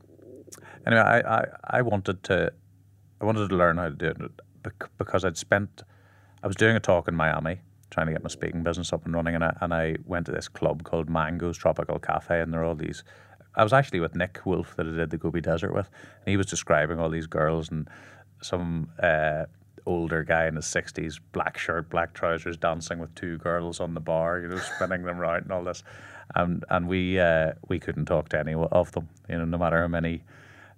[0.87, 1.44] anyway, I, I
[1.79, 2.53] I wanted to,
[3.20, 4.31] I wanted to learn how to do it
[4.98, 5.83] because I'd spent,
[6.42, 7.61] I was doing a talk in Miami
[7.92, 10.33] trying to get my speaking business up and running, and I and I went to
[10.33, 13.05] this club called Mango's Tropical Cafe, and there are all these.
[13.55, 15.88] I was actually with Nick Wolf that I did the Gobi Desert with,
[16.24, 17.87] and he was describing all these girls and
[18.40, 19.44] some uh,
[19.85, 24.00] older guy in his sixties, black shirt, black trousers, dancing with two girls on the
[24.00, 25.85] bar, you know, spinning them round and all this,
[26.35, 29.81] and and we uh, we couldn't talk to any of them, you know, no matter
[29.81, 30.24] how many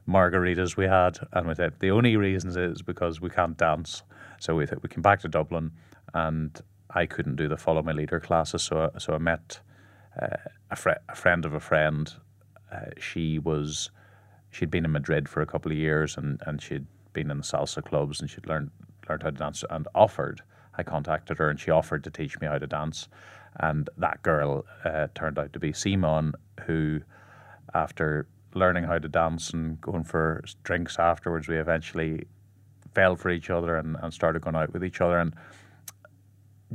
[0.08, 4.02] margaritas we had, and we said the only reason is because we can't dance.
[4.40, 5.70] So we th- we came back to Dublin,
[6.12, 6.60] and
[6.94, 9.60] I couldn't do the follow my leader classes, so I- so I met
[10.20, 10.36] uh,
[10.70, 12.12] a, fri a friend of a friend.
[12.72, 13.90] Uh, she was
[14.50, 17.44] she'd been in Madrid for a couple of years, and, and she'd been in the
[17.44, 18.70] salsa clubs, and she'd learned
[19.08, 20.42] learned how to dance, and offered.
[20.76, 23.08] I contacted her, and she offered to teach me how to dance,
[23.60, 26.32] and that girl uh, turned out to be Simone,
[26.66, 27.00] who
[27.74, 32.26] after learning how to dance and going for drinks afterwards, we eventually
[32.94, 35.18] fell for each other and, and started going out with each other.
[35.18, 35.34] And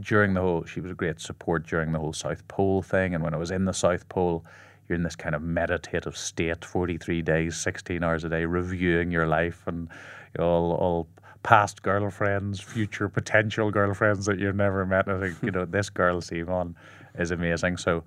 [0.01, 3.13] during the whole, she was a great support during the whole South Pole thing.
[3.13, 4.45] And when I was in the South Pole,
[4.87, 9.27] you're in this kind of meditative state, 43 days, 16 hours a day, reviewing your
[9.27, 9.89] life and
[10.35, 11.07] you know, all, all
[11.43, 15.07] past girlfriends, future potential girlfriends that you've never met.
[15.07, 16.75] I think, you know, this girl, Simone,
[17.17, 17.77] is amazing.
[17.77, 18.03] So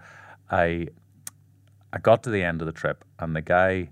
[0.51, 0.89] I
[1.93, 3.91] I got to the end of the trip, and the guy,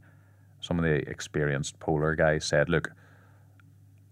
[0.60, 2.90] some of the experienced polar guys said, Look,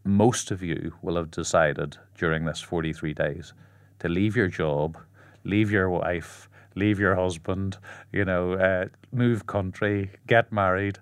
[0.05, 3.55] most of you will have decided during this 43 days
[4.01, 4.99] to leave your job,
[5.45, 7.77] leave your wife, leave your husband,
[8.13, 10.99] you know, uh, move country, get married.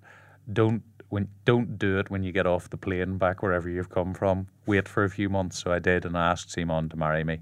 [0.52, 4.14] Don't when don't do it when you get off the plane back wherever you've come
[4.14, 4.48] from.
[4.66, 5.62] Wait for a few months.
[5.62, 7.40] So I did, and I asked Simone to marry me,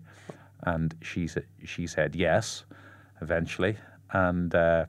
[0.63, 2.65] and she said she said yes,
[3.21, 3.77] eventually,
[4.13, 4.55] and.
[4.55, 4.87] Uh,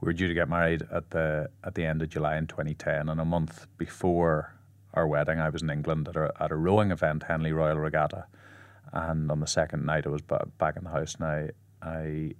[0.00, 3.08] we were due to get married at the at the end of July in 2010,
[3.08, 4.54] and a month before
[4.94, 8.26] our wedding, I was in England at a, at a rowing event, Henley Royal Regatta,
[8.92, 11.50] and on the second night, I was ba- back in the house, and I,
[11.82, 12.32] I,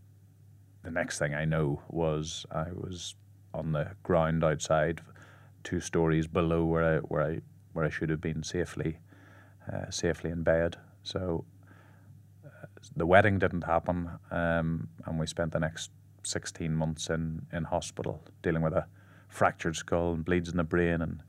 [0.82, 3.14] the next thing I know was I was
[3.52, 5.00] on the ground outside,
[5.62, 7.40] two stories below where I where I
[7.72, 8.98] where I should have been safely,
[9.72, 10.76] uh, safely in bed.
[11.02, 11.44] So
[12.44, 15.90] uh, the wedding didn't happen, um, and we spent the next
[16.26, 18.86] 16 months in, in hospital dealing with a
[19.28, 21.22] fractured skull and bleeds in the brain and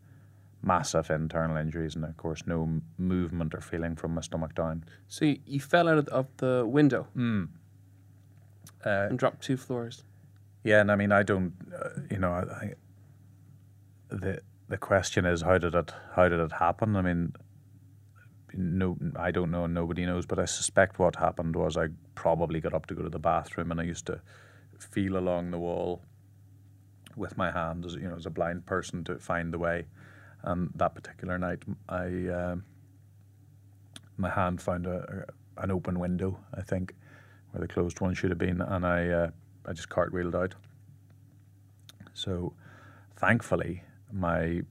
[0.65, 4.83] massive internal injuries and of course no movement or feeling from my stomach down.
[5.07, 7.49] So you, you fell out of, the window Mm.
[8.85, 10.03] Uh, and dropped two floors.
[10.63, 12.73] yeah, and I mean I don't, uh, you know, I, I,
[14.09, 16.95] the the question is how did it how did it happen?
[16.95, 17.33] I mean,
[18.53, 22.59] no, I don't know, and nobody knows, but I suspect what happened was I probably
[22.61, 24.21] got up to go to the bathroom, and I used to
[24.79, 26.01] feel along the wall
[27.15, 29.85] with my hand as you know as a blind person to find the way.
[30.45, 32.63] And that particular night, I um
[34.17, 35.25] my hand found a,
[35.57, 36.93] a, an open window, I think,
[37.51, 39.29] where the closed one should have been, and I uh,
[39.65, 40.55] I just cartwheeled out.
[42.13, 42.53] So,
[43.17, 44.61] thankfully, my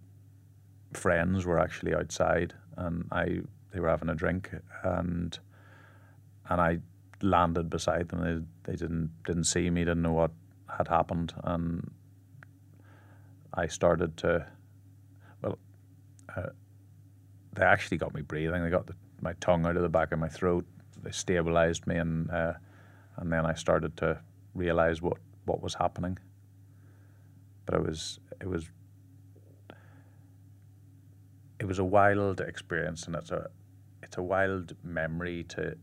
[0.92, 3.40] friends were actually outside, and I
[3.72, 4.50] they were having a drink,
[4.82, 5.38] and
[6.48, 6.78] and I
[7.20, 8.46] landed beside them.
[8.64, 10.30] They they didn't didn't see me, didn't know what
[10.78, 11.90] had happened, and
[13.52, 14.46] I started to.
[16.36, 16.50] Uh,
[17.54, 18.62] they actually got me breathing.
[18.62, 20.66] They got the, my tongue out of the back of my throat.
[21.02, 22.54] They stabilized me, and uh,
[23.16, 24.20] and then I started to
[24.54, 26.18] realize what what was happening.
[27.66, 28.70] But it was it was
[31.60, 33.48] it was a wild experience, and it's a
[34.02, 35.76] it's a wild memory to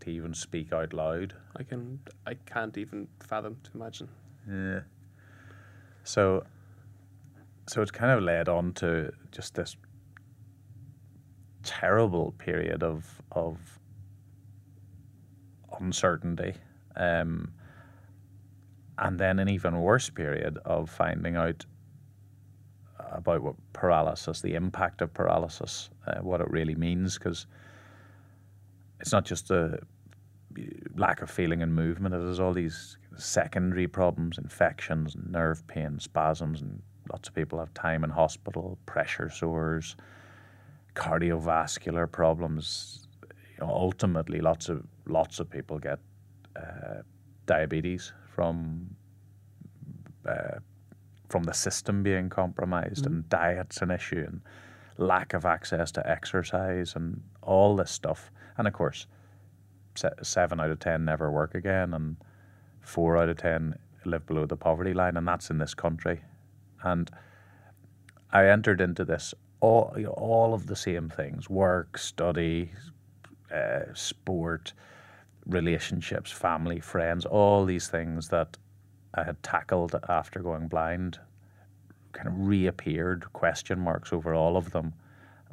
[0.00, 1.34] to even speak out loud.
[1.56, 4.08] I can I can't even fathom to imagine.
[4.48, 4.80] Yeah.
[6.04, 6.44] So
[7.66, 9.76] so it's kind of led on to just this
[11.66, 13.58] terrible period of of
[15.80, 16.54] uncertainty.
[16.96, 17.52] Um,
[18.98, 21.66] and then an even worse period of finding out
[22.98, 27.46] about what paralysis, the impact of paralysis, uh, what it really means, because
[29.00, 29.78] it's not just a
[30.96, 32.14] lack of feeling and movement.
[32.14, 37.72] It has all these secondary problems, infections, nerve pain, spasms, and lots of people have
[37.74, 39.96] time in hospital, pressure sores,
[40.96, 43.06] cardiovascular problems.
[43.58, 45.98] You know, ultimately, lots of lots of people get
[46.56, 47.02] uh,
[47.46, 48.96] diabetes from
[50.28, 50.58] uh,
[51.28, 53.14] from the system being compromised, mm-hmm.
[53.14, 54.40] and diet's an issue, and
[54.98, 58.30] lack of access to exercise, and all this stuff.
[58.58, 59.06] And of course,
[60.22, 62.16] seven out of ten never work again, and
[62.80, 66.20] four out of ten live below the poverty line, and that's in this country.
[66.82, 67.10] And
[68.30, 72.70] I entered into this all you know, all of the same things: work, study,
[73.54, 74.72] uh, sport,
[75.46, 78.56] relationships, family, friends, all these things that
[79.14, 81.18] I had tackled after going blind
[82.12, 84.94] kind of reappeared, question marks over all of them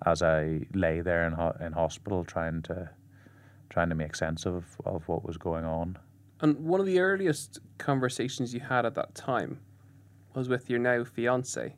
[0.06, 2.90] as I lay there in, ho- in hospital trying to
[3.70, 5.98] trying to make sense of, of what was going on.
[6.42, 9.62] And one of the earliest conversations you had at that time
[10.36, 11.76] was with your now fiance.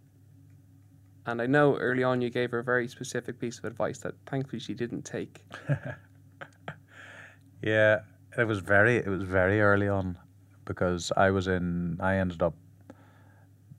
[1.25, 4.13] And I know early on you gave her a very specific piece of advice that
[4.27, 5.43] thankfully she didn't take.
[7.61, 8.01] yeah,
[8.37, 10.17] it was very it was very early on
[10.65, 12.53] because I was in I ended up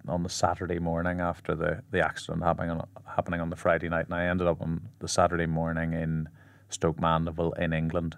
[0.09, 4.07] on the Saturday morning after the, the accident happening on happening on the Friday night
[4.07, 6.29] and I ended up on the Saturday morning in
[6.69, 8.17] Stoke Mandeville in England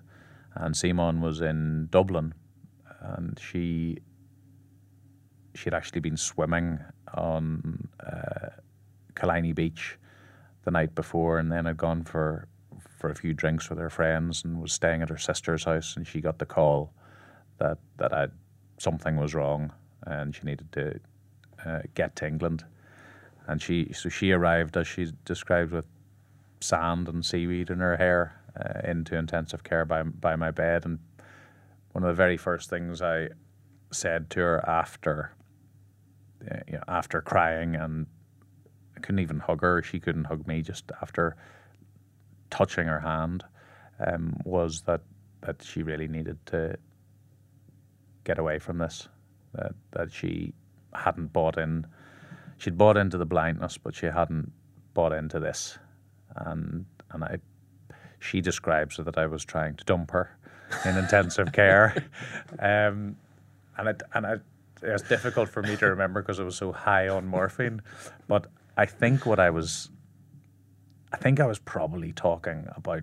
[0.54, 2.34] and Simone was in Dublin
[3.00, 3.98] and she
[5.54, 6.78] she had actually been swimming
[7.14, 8.48] on uh,
[9.18, 9.98] Killiney Beach
[10.64, 12.48] the night before, and then had gone for
[12.98, 15.96] for a few drinks with her friends, and was staying at her sister's house.
[15.96, 16.92] And she got the call
[17.58, 18.28] that that I
[18.78, 19.72] something was wrong,
[20.06, 21.00] and she needed to
[21.64, 22.64] uh, get to England.
[23.46, 25.86] And she so she arrived as she described with
[26.60, 30.84] sand and seaweed in her hair uh, into intensive care by by my bed.
[30.84, 30.98] And
[31.92, 33.28] one of the very first things I
[33.90, 35.32] said to her after
[36.50, 38.06] uh, you know, after crying and
[38.98, 39.80] I couldn't even hug her.
[39.82, 41.36] She couldn't hug me just after
[42.50, 43.44] touching her hand.
[44.04, 45.02] Um, was that
[45.42, 46.76] that she really needed to
[48.24, 49.08] get away from this.
[49.54, 50.52] That that she
[50.92, 51.86] hadn't bought in.
[52.56, 54.50] She'd bought into the blindness, but she hadn't
[54.94, 55.78] bought into this.
[56.34, 57.38] And and I,
[58.18, 60.36] she describes that I was trying to dump her
[60.84, 61.94] in intensive care.
[62.58, 63.16] Um,
[63.76, 64.42] and it and it,
[64.82, 67.82] it's difficult for me to remember because I was so high on morphine.
[68.26, 69.90] But I think what I was,
[71.12, 73.02] I think I was probably talking about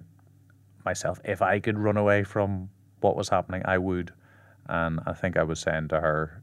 [0.86, 1.20] myself.
[1.26, 2.70] If I could run away from
[3.02, 4.14] what was happening, I would.
[4.68, 6.42] And I think I was saying to her,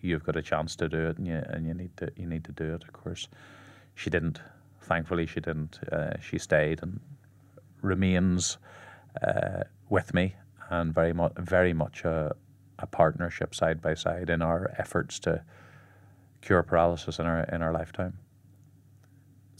[0.00, 2.44] "You've got a chance to do it, and you and you need to you need
[2.44, 3.28] to do it." Of course,
[3.94, 4.40] she didn't.
[4.80, 5.78] Thankfully, she didn't.
[5.92, 7.00] Uh, she stayed and
[7.82, 8.56] remains
[9.22, 10.36] uh, with me,
[10.70, 12.34] and very much very much a,
[12.78, 15.44] a partnership side by side in our efforts to
[16.40, 18.16] cure paralysis in our in our lifetime.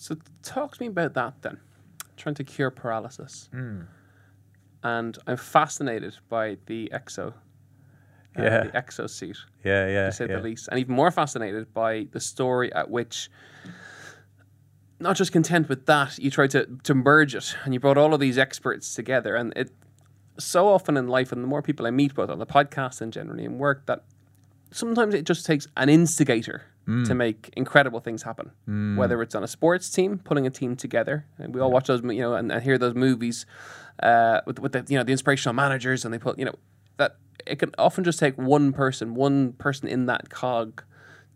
[0.01, 1.59] So talk to me about that then.
[2.17, 3.51] Trying to cure paralysis.
[3.55, 3.87] Mm.
[4.83, 7.35] And I'm fascinated by the exo.
[8.39, 8.65] Uh, yeah.
[8.65, 9.37] The exosuit.
[9.63, 10.07] Yeah, yeah.
[10.07, 10.37] To say yeah.
[10.37, 10.69] the least.
[10.69, 13.31] And even more fascinated by the story at which
[14.99, 18.15] not just content with that, you tried to, to merge it and you brought all
[18.15, 19.37] of these experts together.
[19.37, 19.71] And it
[20.39, 23.13] so often in life, and the more people I meet, both on the podcast and
[23.13, 24.05] generally in work, that
[24.71, 26.63] sometimes it just takes an instigator
[27.05, 28.51] to make incredible things happen.
[28.97, 32.03] Whether it's on a sports team, putting a team together, and we all watch those,
[32.03, 33.47] you know, and, and hear those movies
[34.03, 36.55] uh, with, with the you know the inspirational managers, and they put you know
[36.97, 37.17] that
[37.47, 40.83] it can often just take one person, one person in that cog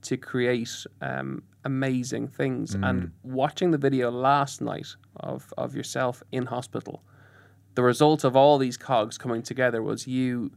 [0.03, 2.75] to create um, amazing things.
[2.85, 7.05] And watching the video last night of of yourself in hospital,
[7.77, 10.51] the result of all these cogs coming together was you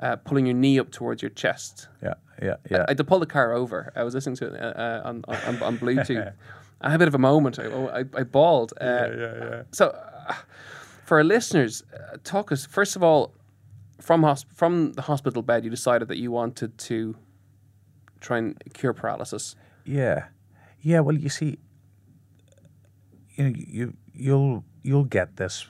[0.00, 1.88] uh, pulling your knee up towards your chest.
[2.02, 2.84] Yeah, yeah, yeah.
[2.88, 3.92] I had to pull the car over.
[3.94, 6.32] I was listening to it uh, uh, on, on, on Bluetooth.
[6.80, 7.58] I had a bit of a moment.
[7.58, 8.72] I, oh, I, I bawled.
[8.80, 9.62] Uh, yeah, yeah.
[9.72, 9.88] So,
[10.28, 10.34] uh,
[11.04, 13.34] for our listeners, uh, talk us first of all
[14.00, 15.64] from hosp- from the hospital bed.
[15.64, 17.16] You decided that you wanted to
[18.20, 19.56] try and cure paralysis.
[19.84, 20.26] Yeah,
[20.80, 21.00] yeah.
[21.00, 21.58] Well, you see,
[23.34, 25.66] you know, you you'll you'll get this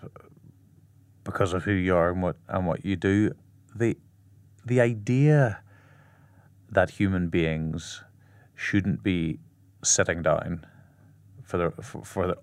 [1.24, 3.33] because of who you are and what and what you do.
[3.74, 3.97] The
[4.65, 5.61] the idea
[6.71, 8.03] that human beings
[8.55, 9.39] shouldn't be
[9.83, 10.67] sitting down
[11.43, 12.37] for the for, for the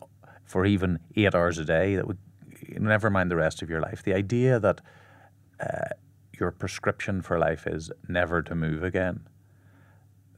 [0.44, 2.18] for even eight hours a day that would
[2.78, 4.04] never mind the rest of your life.
[4.04, 4.82] The idea that
[5.60, 5.90] uh,
[6.40, 9.28] your prescription for life is never to move again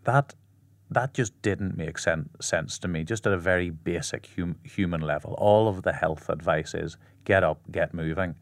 [0.04, 0.34] that
[0.92, 3.04] that just didn't make sen- sense to me.
[3.04, 7.44] Just at a very basic hum- human level, all of the health advice is get
[7.44, 8.36] up, get moving,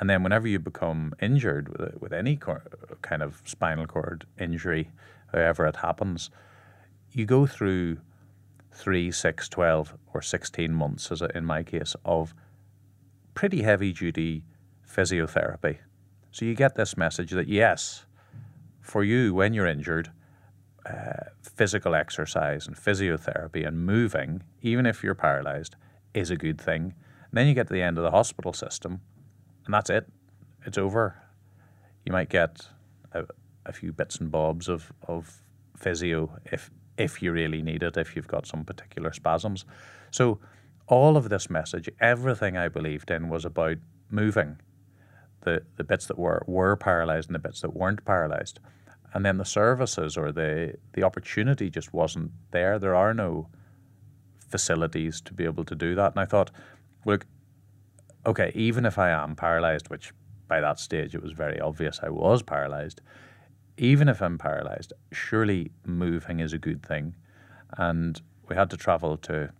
[0.00, 2.64] and then whenever you become injured with with any cor-
[3.02, 4.90] kind of spinal cord injury,
[5.32, 6.30] however it happens,
[7.12, 7.98] you go through
[8.72, 12.34] three, six, 12, or sixteen months, as in my case, of
[13.34, 14.44] pretty heavy duty
[14.88, 15.78] physiotherapy.
[16.30, 18.06] So you get this message that yes,
[18.80, 20.10] for you when you're injured
[20.86, 25.76] uh, physical exercise and physiotherapy and moving, even if you're paralyzed,
[26.12, 26.82] is a good thing.
[26.82, 29.00] And then you get to the end of the hospital system,
[29.64, 30.06] and that's it.
[30.66, 31.16] It's over.
[32.04, 32.68] You might get
[33.12, 33.24] a,
[33.66, 35.42] a few bits and bobs of, of
[35.76, 39.64] physio if if you really need it, if you've got some particular spasms.
[40.12, 40.38] So
[40.86, 43.78] all of this message, everything I believed in was about
[44.10, 44.60] moving.
[45.42, 48.60] The the bits that were were paralyzed and the bits that weren't paralyzed
[49.14, 52.78] and then the services or the the opportunity just wasn't there.
[52.78, 53.48] There are no
[54.48, 56.12] facilities to be able to do that.
[56.12, 56.50] And I thought,
[57.06, 57.24] look,
[58.26, 60.12] okay, even if I am paralyzed, which
[60.48, 63.00] by that stage it was very obvious I was paralyzed,
[63.76, 67.14] even if I'm paralyzed, surely moving is a good thing.
[67.76, 69.50] And we had to travel to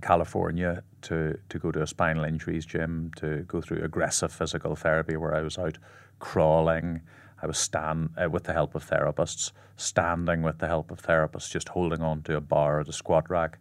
[0.00, 5.16] California to, to go to a spinal injuries gym, to go through aggressive physical therapy
[5.16, 5.78] where I was out
[6.18, 7.02] crawling,
[7.42, 11.50] I was stand uh, with the help of therapists, standing with the help of therapists,
[11.50, 13.58] just holding on to a bar or the squat rack,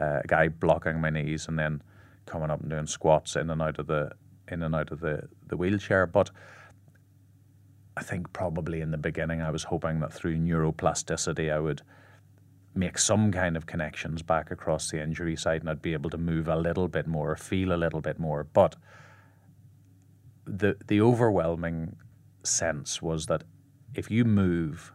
[0.00, 1.82] uh, a guy blocking my knees, and then
[2.26, 4.10] coming up and doing squats in and out of the
[4.48, 6.06] in and out of the, the wheelchair.
[6.06, 6.30] But
[7.96, 11.82] I think probably in the beginning I was hoping that through neuroplasticity I would
[12.74, 16.18] make some kind of connections back across the injury site and I'd be able to
[16.18, 18.44] move a little bit more, feel a little bit more.
[18.44, 18.76] But
[20.46, 21.96] the the overwhelming
[22.42, 23.44] sense was that
[23.94, 24.92] if you move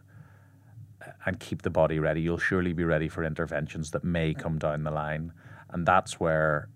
[1.24, 4.84] and keep the body ready, you'll surely be ready for interventions that may come down
[4.84, 5.32] the line.
[5.70, 6.68] And that's where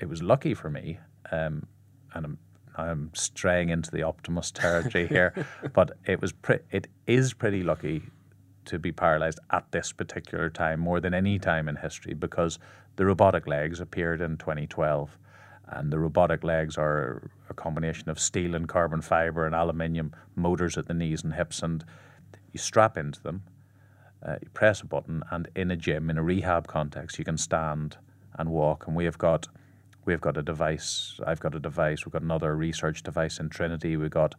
[0.00, 0.98] it was lucky for me.
[1.30, 1.66] Um,
[2.14, 2.38] and I'm,
[2.76, 8.02] I'm straying into the optimist territory here, but it was pre- it is pretty lucky
[8.66, 12.58] to be paralyzed at this particular time more than any time in history because
[12.96, 15.16] the robotic legs appeared in 2012
[15.68, 20.78] and the robotic legs are a combination of steel and carbon fiber and aluminium motors
[20.78, 21.84] at the knees and hips, and
[22.52, 23.42] you strap into them.
[24.24, 27.36] Uh, you press a button, and in a gym, in a rehab context, you can
[27.36, 27.96] stand
[28.38, 28.86] and walk.
[28.86, 29.48] And we have got
[30.06, 31.20] we've got a device.
[31.26, 32.06] I've got a device.
[32.06, 33.96] We've got another research device in Trinity.
[33.96, 34.34] We've got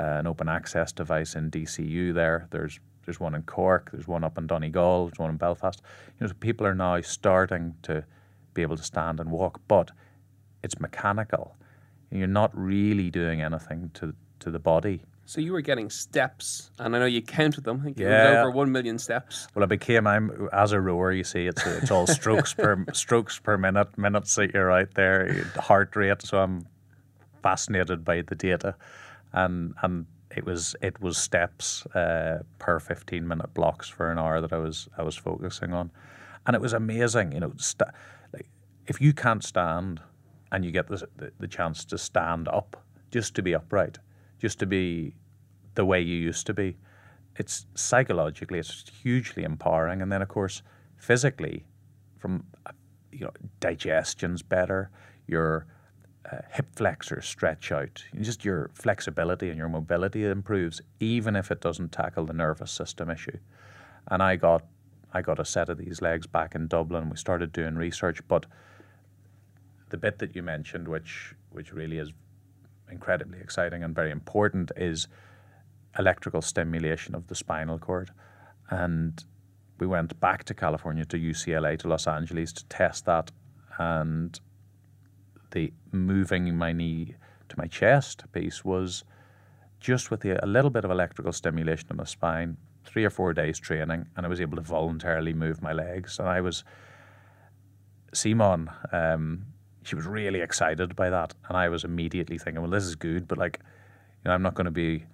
[0.00, 2.14] uh, an open access device in DCU.
[2.14, 3.90] There, there's there's one in Cork.
[3.90, 5.06] There's one up in Donegal.
[5.06, 5.80] There's one in Belfast.
[5.82, 8.04] You know, so people are now starting to
[8.52, 9.90] be able to stand and walk, but
[10.62, 11.56] it's mechanical.
[12.10, 15.02] You're not really doing anything to to the body.
[15.28, 17.80] So you were getting steps, and I know you counted them.
[17.80, 19.46] I think it was over one million steps.
[19.54, 21.12] Well, I became I'm as a rower.
[21.12, 25.44] You see, it's it's all strokes per strokes per minute, minutes that you're out there,
[25.58, 26.22] heart rate.
[26.22, 26.66] So I'm
[27.42, 28.74] fascinated by the data,
[29.34, 34.40] and and it was it was steps uh, per 15 minute blocks for an hour
[34.40, 35.90] that I was I was focusing on,
[36.46, 37.32] and it was amazing.
[37.32, 37.84] You know, sta
[38.32, 38.48] like
[38.86, 40.00] if you can't stand
[40.50, 43.98] and you get the, the the chance to stand up, just to be upright,
[44.38, 45.14] just to be
[45.74, 46.76] the way you used to be,
[47.36, 50.62] it's psychologically it's hugely empowering, and then of course
[50.96, 51.64] physically,
[52.18, 52.44] from
[53.12, 54.90] you know digestion's better,
[55.26, 55.66] your
[56.30, 58.04] uh, hip flexors stretch out.
[58.20, 63.08] Just your flexibility and your mobility improves, even if it doesn't tackle the nervous system
[63.08, 63.38] issue.
[64.08, 64.64] And I got
[65.12, 67.08] I got a set of these legs back in Dublin.
[67.08, 68.46] We started doing research, but
[69.90, 72.12] the bit that you mentioned, which which really is
[72.90, 75.08] incredibly exciting and very important, is
[75.98, 78.10] electrical stimulation of the spinal cord.
[78.70, 79.22] And
[79.78, 83.30] we went back to California to UCLA to Los Angeles to test that,
[83.78, 84.38] and
[85.52, 87.14] the moving my knee
[87.48, 89.04] to my chest piece was
[89.80, 93.32] just with the, a little bit of electrical stimulation of my spine, three or four
[93.32, 96.18] days training, and I was able to voluntarily move my legs.
[96.18, 96.64] And I was,
[98.12, 99.46] Simone, um,
[99.88, 101.34] she was really excited by that.
[101.48, 103.58] And I was immediately thinking, well, this is good, but like,
[104.22, 105.04] you know, I'm not going to be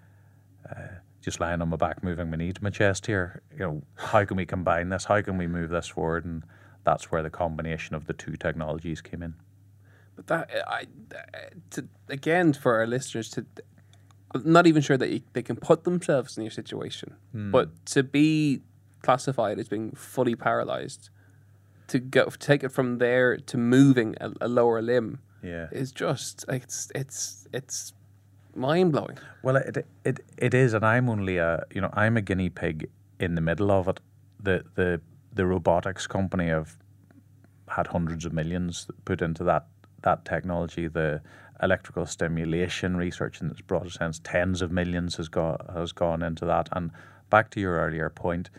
[0.68, 0.74] uh,
[1.20, 3.42] just lying on my back, moving my knee to my chest here.
[3.52, 5.04] You know, how can we combine this?
[5.04, 6.24] How can we move this forward?
[6.24, 6.42] And
[6.82, 9.34] that's where the combination of the two technologies came in.
[10.16, 10.86] But that I
[11.70, 13.44] to, again for our listeners to
[14.34, 17.50] I'm not even sure that you, they can put themselves in your situation, Hmm.
[17.50, 18.62] but to be
[19.02, 21.10] classified as being fully paralyzed,
[21.88, 25.68] to go take it from there to moving a, a lower limb Yeah.
[25.72, 27.92] is just it's it's it's
[28.54, 29.18] mind blowing.
[29.42, 32.88] Well, it it it is, and I'm only a you know I'm a guinea pig
[33.20, 34.00] in the middle of it.
[34.42, 35.00] The the
[35.32, 36.76] the robotics company have
[37.68, 39.66] had hundreds of millions put into that
[40.02, 40.88] that technology.
[40.88, 41.20] The
[41.62, 46.44] electrical stimulation research in its broader sense, tens of millions has got has gone into
[46.46, 46.68] that.
[46.72, 46.90] And
[47.30, 48.50] back to your earlier point,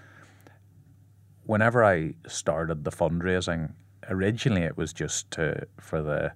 [1.45, 3.73] whenever I started the fundraising,
[4.09, 6.33] originally it was just to for the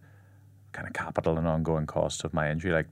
[0.72, 2.88] kind of capital and ongoing costs of my injury, like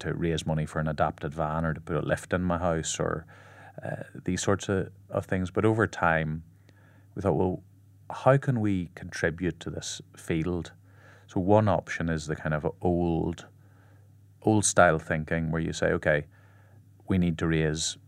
[0.00, 2.98] to raise money for an adapted van or to put a lift in my house
[2.98, 3.26] or
[3.84, 5.50] uh, these sorts of, of things.
[5.50, 6.42] But over time,
[7.14, 7.62] we thought, well,
[8.10, 10.72] how can we contribute to this field?
[11.26, 13.46] So one option is the kind of old,
[14.42, 16.24] old style thinking where you say, okay,
[17.06, 17.98] we need to raise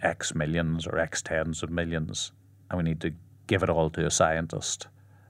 [0.00, 2.32] X millions or X tens of millions,
[2.72, 3.12] and we need to
[3.46, 4.88] give it all to a scientist,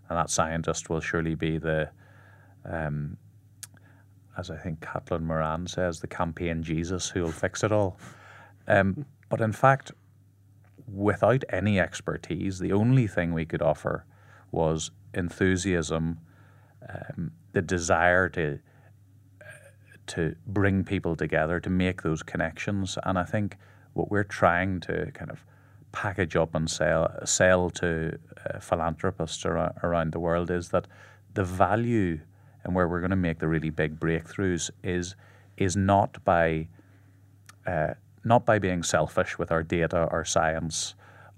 [0.08, 1.90] and that scientist will surely be the,
[2.64, 3.16] um,
[4.38, 7.98] as I think Caitlin Moran says, the campaign Jesus who will fix it all.
[8.68, 9.90] Um, but in fact,
[10.86, 14.04] without any expertise, the only thing we could offer
[14.52, 16.20] was enthusiasm,
[16.88, 18.60] um, the desire to
[20.04, 22.98] to bring people together, to make those connections.
[23.04, 23.56] And I think
[23.92, 25.44] what we're trying to kind of
[25.92, 30.86] package up and sell sell to uh, philanthropists ar- around the world is that
[31.34, 32.18] the value
[32.64, 35.14] and where we're going to make the really big breakthroughs is
[35.56, 36.66] is not by
[37.66, 40.94] uh, not by being selfish with our data, our science,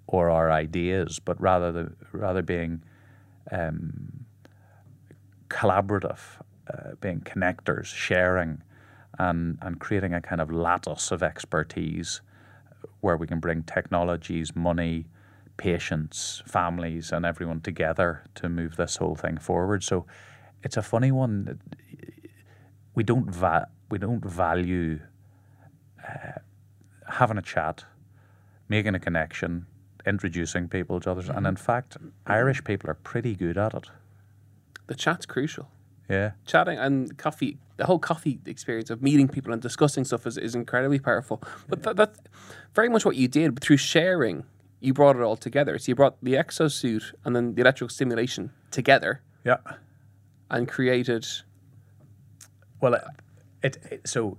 [0.07, 2.83] or our ideas, but rather the, rather being
[3.51, 4.25] um,
[5.49, 6.21] collaborative,
[6.73, 8.63] uh, being connectors, sharing,
[9.19, 12.21] and and creating a kind of lattice of expertise
[13.05, 15.07] where we can bring technologies, money,
[15.59, 19.85] patients, families, and everyone together to move this whole thing forward.
[19.85, 20.07] So
[20.63, 21.61] it's a funny one.
[22.95, 25.01] We don't va- we don't value
[26.03, 26.41] uh,
[27.21, 27.85] having a chat,
[28.71, 29.67] making a connection,
[30.07, 33.91] introducing people to others, and in fact, Irish people are pretty good at it.
[34.87, 35.69] The chat's crucial.
[36.09, 36.33] Yeah.
[36.47, 40.55] Chatting and coffee, the whole coffee experience of meeting people and discussing stuff is, is
[40.55, 41.43] incredibly powerful.
[41.69, 42.19] But that, that's
[42.75, 43.55] very much what you did.
[43.55, 44.45] But through sharing,
[44.81, 45.79] you brought it all together.
[45.79, 49.57] So you brought the exosuit and then the electrical stimulation together Yeah.
[50.51, 51.27] and created.
[52.81, 53.05] Well, it,
[53.63, 54.37] it, it so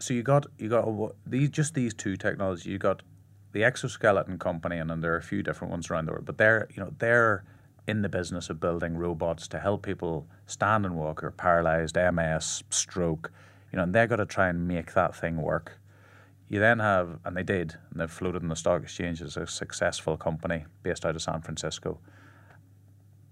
[0.00, 2.66] so you got you got these just these two technologies.
[2.66, 3.02] You got
[3.52, 6.24] the exoskeleton company, and then there are a few different ones around the world.
[6.24, 7.44] But they're you know they're
[7.86, 12.62] in the business of building robots to help people stand and walk or paralyzed, MS,
[12.70, 13.30] stroke.
[13.72, 15.78] You know, and they've got to try and make that thing work.
[16.48, 19.46] You then have, and they did, and they've floated in the stock exchange as a
[19.46, 21.98] successful company based out of San Francisco.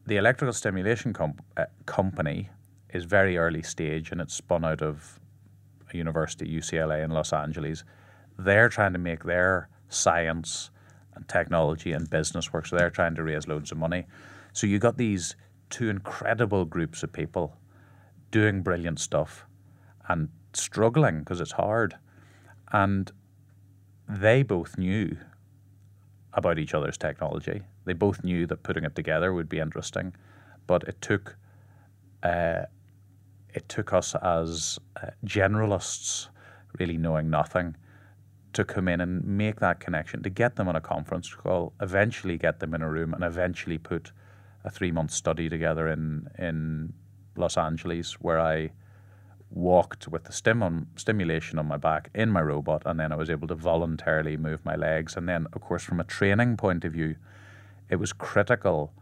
[0.06, 2.50] The electrical stimulation comp- uh, company
[2.92, 5.20] is very early stage, and it's spun out of
[5.92, 7.84] a university, UCLA in Los Angeles.
[8.38, 10.70] They're trying to make their science
[11.14, 14.06] and technology and business work, so they're trying to raise loads of money.
[14.52, 15.36] So you got these
[15.70, 17.56] two incredible groups of people
[18.30, 19.46] doing brilliant stuff
[20.08, 21.96] and struggling because it's hard.
[22.72, 23.10] And
[24.08, 25.16] they both knew
[26.34, 27.62] about each other's technology.
[27.84, 30.14] They both knew that putting it together would be interesting,
[30.66, 31.36] but it took
[32.22, 32.62] uh,
[33.52, 36.28] it took us as uh, generalists,
[36.78, 37.76] really knowing nothing,
[38.52, 42.38] to come in and make that connection, to get them on a conference call, eventually
[42.38, 44.12] get them in a room, and eventually put
[44.64, 46.92] a three month study together in in
[47.36, 48.70] Los Angeles, where I
[49.50, 53.16] walked with the stim on, stimulation on my back in my robot, and then I
[53.16, 55.16] was able to voluntarily move my legs.
[55.16, 57.16] And then, of course, from a training point of view,
[57.90, 58.92] it was critical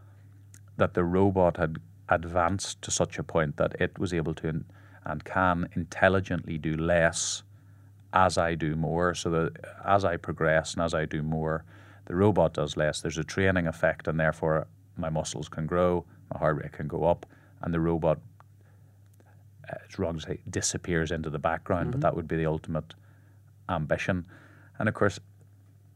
[0.77, 4.63] that the robot had advanced to such a point that it was able to
[5.05, 7.43] and can intelligently do less
[8.13, 9.15] as I do more.
[9.15, 9.53] So that
[9.85, 11.63] as I progress and as I do more,
[12.05, 13.01] the robot does less.
[13.01, 14.67] There's a training effect, and therefore
[14.97, 17.25] my muscles can grow, my heart rate can go up,
[17.61, 18.19] and the robot
[19.69, 21.91] uh, it's wrong to say disappears into the background, mm-hmm.
[21.91, 22.93] but that would be the ultimate
[23.69, 24.25] ambition.
[24.79, 25.19] And of course,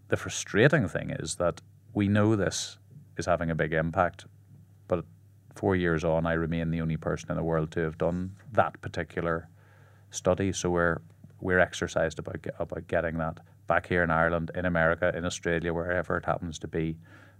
[0.10, 1.62] the frustrating thing is that
[1.93, 2.78] we know this
[3.18, 4.26] is having a big impact,
[4.88, 5.06] but
[5.56, 8.80] four years on, I remain the only person in the world to have done that
[8.82, 9.48] particular
[10.12, 10.52] study.
[10.52, 11.02] So we're
[11.41, 16.18] we're exercised about about getting that back here in Ireland, in America, in Australia, wherever
[16.18, 16.98] it happens to be.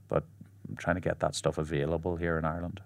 [0.08, 0.24] But
[0.68, 2.82] I'm trying to get that stuff available here in Ireland.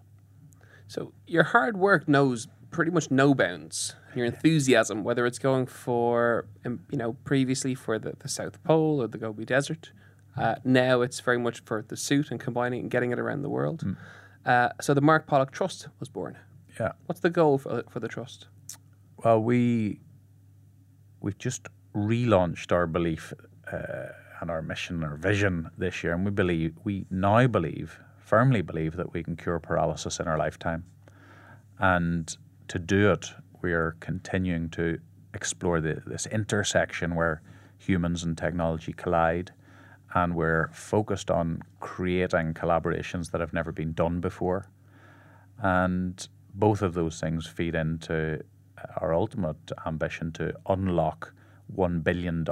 [0.88, 3.95] So your hard work knows pretty much no bounds.
[4.15, 9.01] Your enthusiasm, whether it's going for, um, you know, previously for the, the South Pole
[9.01, 9.91] or the Gobi Desert,
[10.36, 13.49] uh, now it's very much for the suit and combining and getting it around the
[13.49, 13.84] world.
[13.84, 13.97] Mm.
[14.45, 16.38] Uh, so the Mark Pollock Trust was born.
[16.80, 16.93] Yeah.
[17.05, 18.47] What's the goal for, for the trust?
[19.23, 19.99] Well, we
[21.19, 23.34] we've just relaunched our belief
[23.71, 24.07] uh,
[24.41, 28.95] and our mission, our vision this year, and we believe we now believe firmly believe
[28.95, 30.83] that we can cure paralysis in our lifetime,
[31.79, 32.37] and
[32.67, 34.99] to do it, we are continuing to
[35.33, 37.41] explore the, this intersection where
[37.77, 39.51] humans and technology collide.
[40.13, 44.69] And we're focused on creating collaborations that have never been done before.
[45.59, 48.41] And both of those things feed into
[48.97, 51.33] our ultimate ambition to unlock
[51.75, 52.45] $1 billion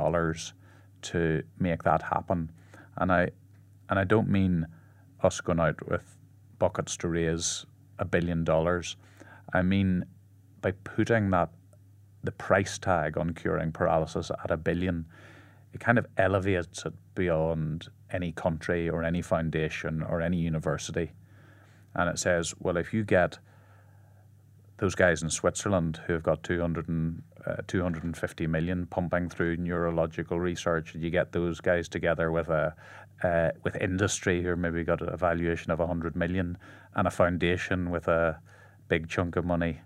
[1.03, 2.51] to make that happen.
[2.97, 3.29] And I,
[3.89, 4.67] and I don't mean
[5.23, 6.17] us going out with
[6.59, 7.65] buckets to raise
[7.99, 8.97] a billion dollars.
[9.53, 10.05] I mean,
[10.61, 11.49] by putting that
[12.23, 15.05] the price tag on curing paralysis at a billion,
[15.73, 21.11] it kind of elevates it beyond any country or any foundation or any university.
[21.95, 23.39] And it says, well, if you get
[24.77, 30.39] those guys in Switzerland who have got 200 and, uh, 250 million pumping through neurological
[30.39, 32.75] research, you get those guys together with a
[33.23, 36.55] uh, with industry who maybe got a valuation of 100 million
[36.95, 38.39] and a foundation with a
[38.89, 39.81] big chunk of money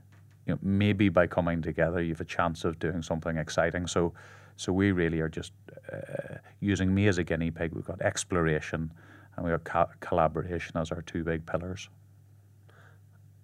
[0.46, 3.88] you know, maybe by coming together, you have a chance of doing something exciting.
[3.88, 4.14] So,
[4.56, 5.54] so we really are just
[5.92, 7.74] uh, using me as a guinea pig.
[7.74, 8.92] We've got exploration
[9.36, 11.90] and we've got co- collaboration as our two big pillars.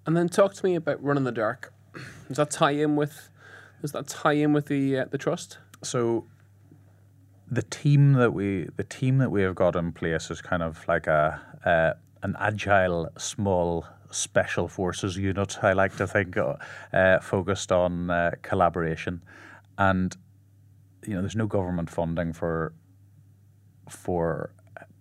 [0.05, 1.73] And then talk to me about Run in the Dark.
[2.27, 3.29] Does that tie in with?
[3.81, 5.59] Does that tie in with the uh, the trust?
[5.83, 6.25] So,
[7.49, 10.87] the team that we the team that we have got in place is kind of
[10.87, 16.55] like a uh, an agile small special forces unit, I like to think, uh,
[16.93, 19.21] uh, focused on uh, collaboration.
[19.77, 20.15] And,
[21.05, 22.73] you know, there's no government funding for
[23.89, 24.51] for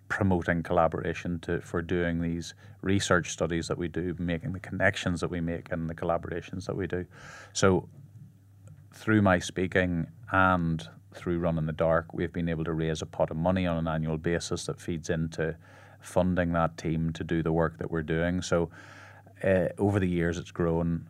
[0.07, 5.29] promoting collaboration to for doing these research studies that we do, making the connections that
[5.29, 7.05] we make and the collaborations that we do.
[7.53, 7.89] So
[8.97, 13.05] through my speaking and through Run in the Dark, we've been able to raise a
[13.05, 15.55] pot of money on an annual basis that feeds into
[15.99, 18.41] funding that team to do the work that we're doing.
[18.41, 18.69] So
[19.43, 21.07] uh, over the years, it's grown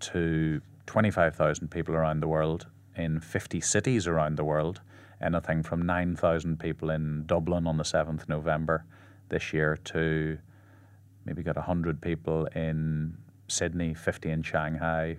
[0.00, 2.66] to 25,000 people around the world
[2.96, 4.80] in 50 cities around the world.
[5.20, 8.84] Anything from 9,000 people in Dublin on the 7th November
[9.28, 10.38] this year to
[11.26, 13.18] maybe got 100 people in
[13.48, 15.18] Sydney, 50 in Shanghai,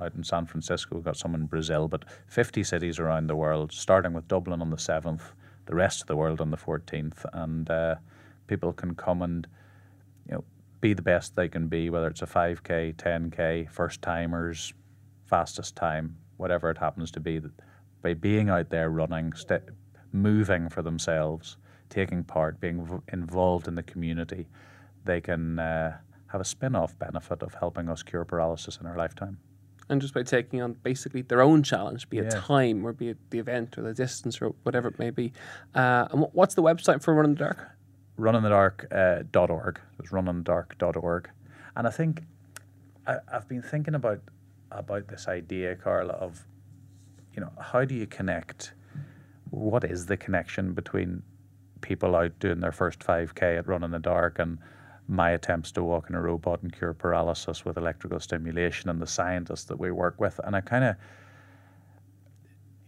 [0.00, 3.72] out in San Francisco, we've got some in Brazil, but 50 cities around the world,
[3.72, 5.22] starting with Dublin on the 7th,
[5.66, 7.24] the rest of the world on the 14th.
[7.32, 7.96] And uh,
[8.46, 9.46] people can come and
[10.26, 10.44] you know
[10.80, 14.72] be the best they can be, whether it's a 5K, 10K, first timers,
[15.26, 17.40] fastest time, whatever it happens to be.
[18.02, 19.62] By being out there running, st-
[20.12, 21.56] moving for themselves,
[21.90, 24.46] taking part, being v- involved in the community,
[25.04, 25.96] they can uh,
[26.28, 29.38] have a spin off benefit of helping us cure paralysis in our lifetime.
[29.88, 32.40] And just by taking on basically their own challenge, be it yeah.
[32.40, 35.32] time or be it the event or the distance or whatever it may be.
[35.74, 37.68] Uh, and what's the website for Run in the Dark?
[38.18, 39.78] Run in the runinthedark.org.
[39.78, 41.30] Uh, it's runinthedark.org.
[41.76, 42.24] And I think
[43.06, 44.20] I, I've been thinking about
[44.70, 46.44] about this idea, Carla, of
[47.32, 48.72] you know, how do you connect?
[49.50, 51.22] What is the connection between
[51.80, 54.58] people out doing their first 5K at Run in the Dark and
[55.08, 59.06] my attempts to walk in a robot and cure paralysis with electrical stimulation and the
[59.06, 60.38] scientists that we work with?
[60.44, 60.96] And I kind of,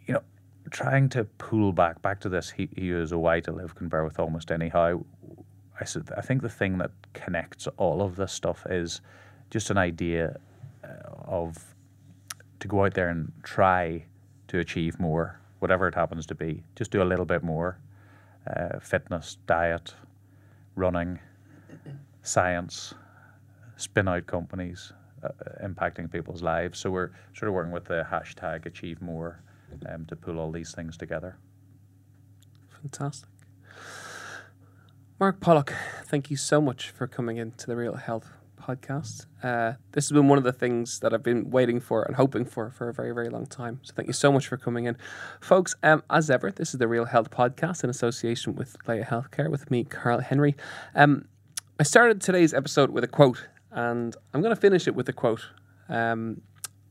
[0.07, 0.23] you know,
[0.71, 2.51] trying to pull back back to this.
[2.51, 5.03] He, he is a way to live can bear with almost anyhow.
[5.81, 9.01] I said I think the thing that connects all of this stuff is
[9.51, 10.39] just an idea
[10.85, 10.89] uh,
[11.25, 11.75] of
[12.61, 14.05] to go out there and try
[14.49, 16.63] to achieve more, whatever it happens to be.
[16.77, 17.79] Just do a little bit more.
[18.47, 19.95] Uh, fitness, diet,
[20.75, 21.19] running,
[22.23, 22.95] science,
[23.77, 24.93] spin out companies,
[25.23, 25.29] uh,
[25.65, 26.79] impacting people's lives.
[26.79, 29.43] So we're sort of working with the hashtag Achieve More
[29.89, 31.37] um, to pull all these things together.
[32.83, 33.29] Fantastic.
[35.19, 35.75] Mark Pollock,
[36.07, 39.27] thank you so much for coming into the Real Health podcast.
[39.43, 42.45] Uh, this has been one of the things that I've been waiting for and hoping
[42.45, 43.81] for for a very, very long time.
[43.83, 44.97] So thank you so much for coming in.
[45.41, 49.51] Folks, um, as ever, this is the Real Health podcast in association with Laya Healthcare
[49.51, 50.57] with me, Carl Henry.
[50.95, 51.27] Um,
[51.81, 55.15] I started today's episode with a quote, and I'm going to finish it with a
[55.15, 55.49] quote.
[55.89, 56.43] Um,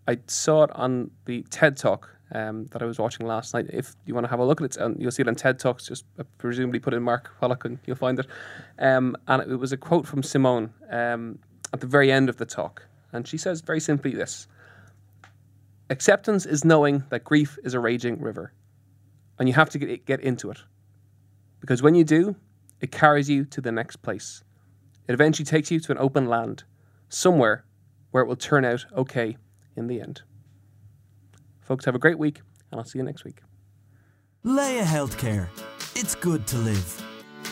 [0.07, 3.67] I saw it on the TED Talk um, that I was watching last night.
[3.71, 5.59] If you want to have a look at it, and you'll see it on TED
[5.59, 5.85] Talks.
[5.85, 8.25] Just uh, presumably put in Mark Pollock, and you'll find it.
[8.79, 11.37] Um, and it was a quote from Simone um,
[11.71, 12.81] at the very end of the talk,
[13.13, 14.47] and she says very simply this:
[15.91, 18.53] "Acceptance is knowing that grief is a raging river,
[19.37, 20.57] and you have to get get into it,
[21.59, 22.35] because when you do,
[22.81, 24.43] it carries you to the next place.
[25.09, 26.65] It eventually takes you to an open land,
[27.09, 27.65] somewhere
[28.11, 29.37] where it will turn out okay
[29.75, 30.21] in the end."
[31.61, 32.41] Folks, have a great week,
[32.71, 33.41] and I'll see you next week.
[34.43, 35.47] Laya Healthcare.
[35.95, 37.03] It's good to live.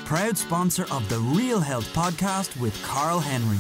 [0.05, 3.58] Proud sponsor of the Real Health podcast with Carl Henry.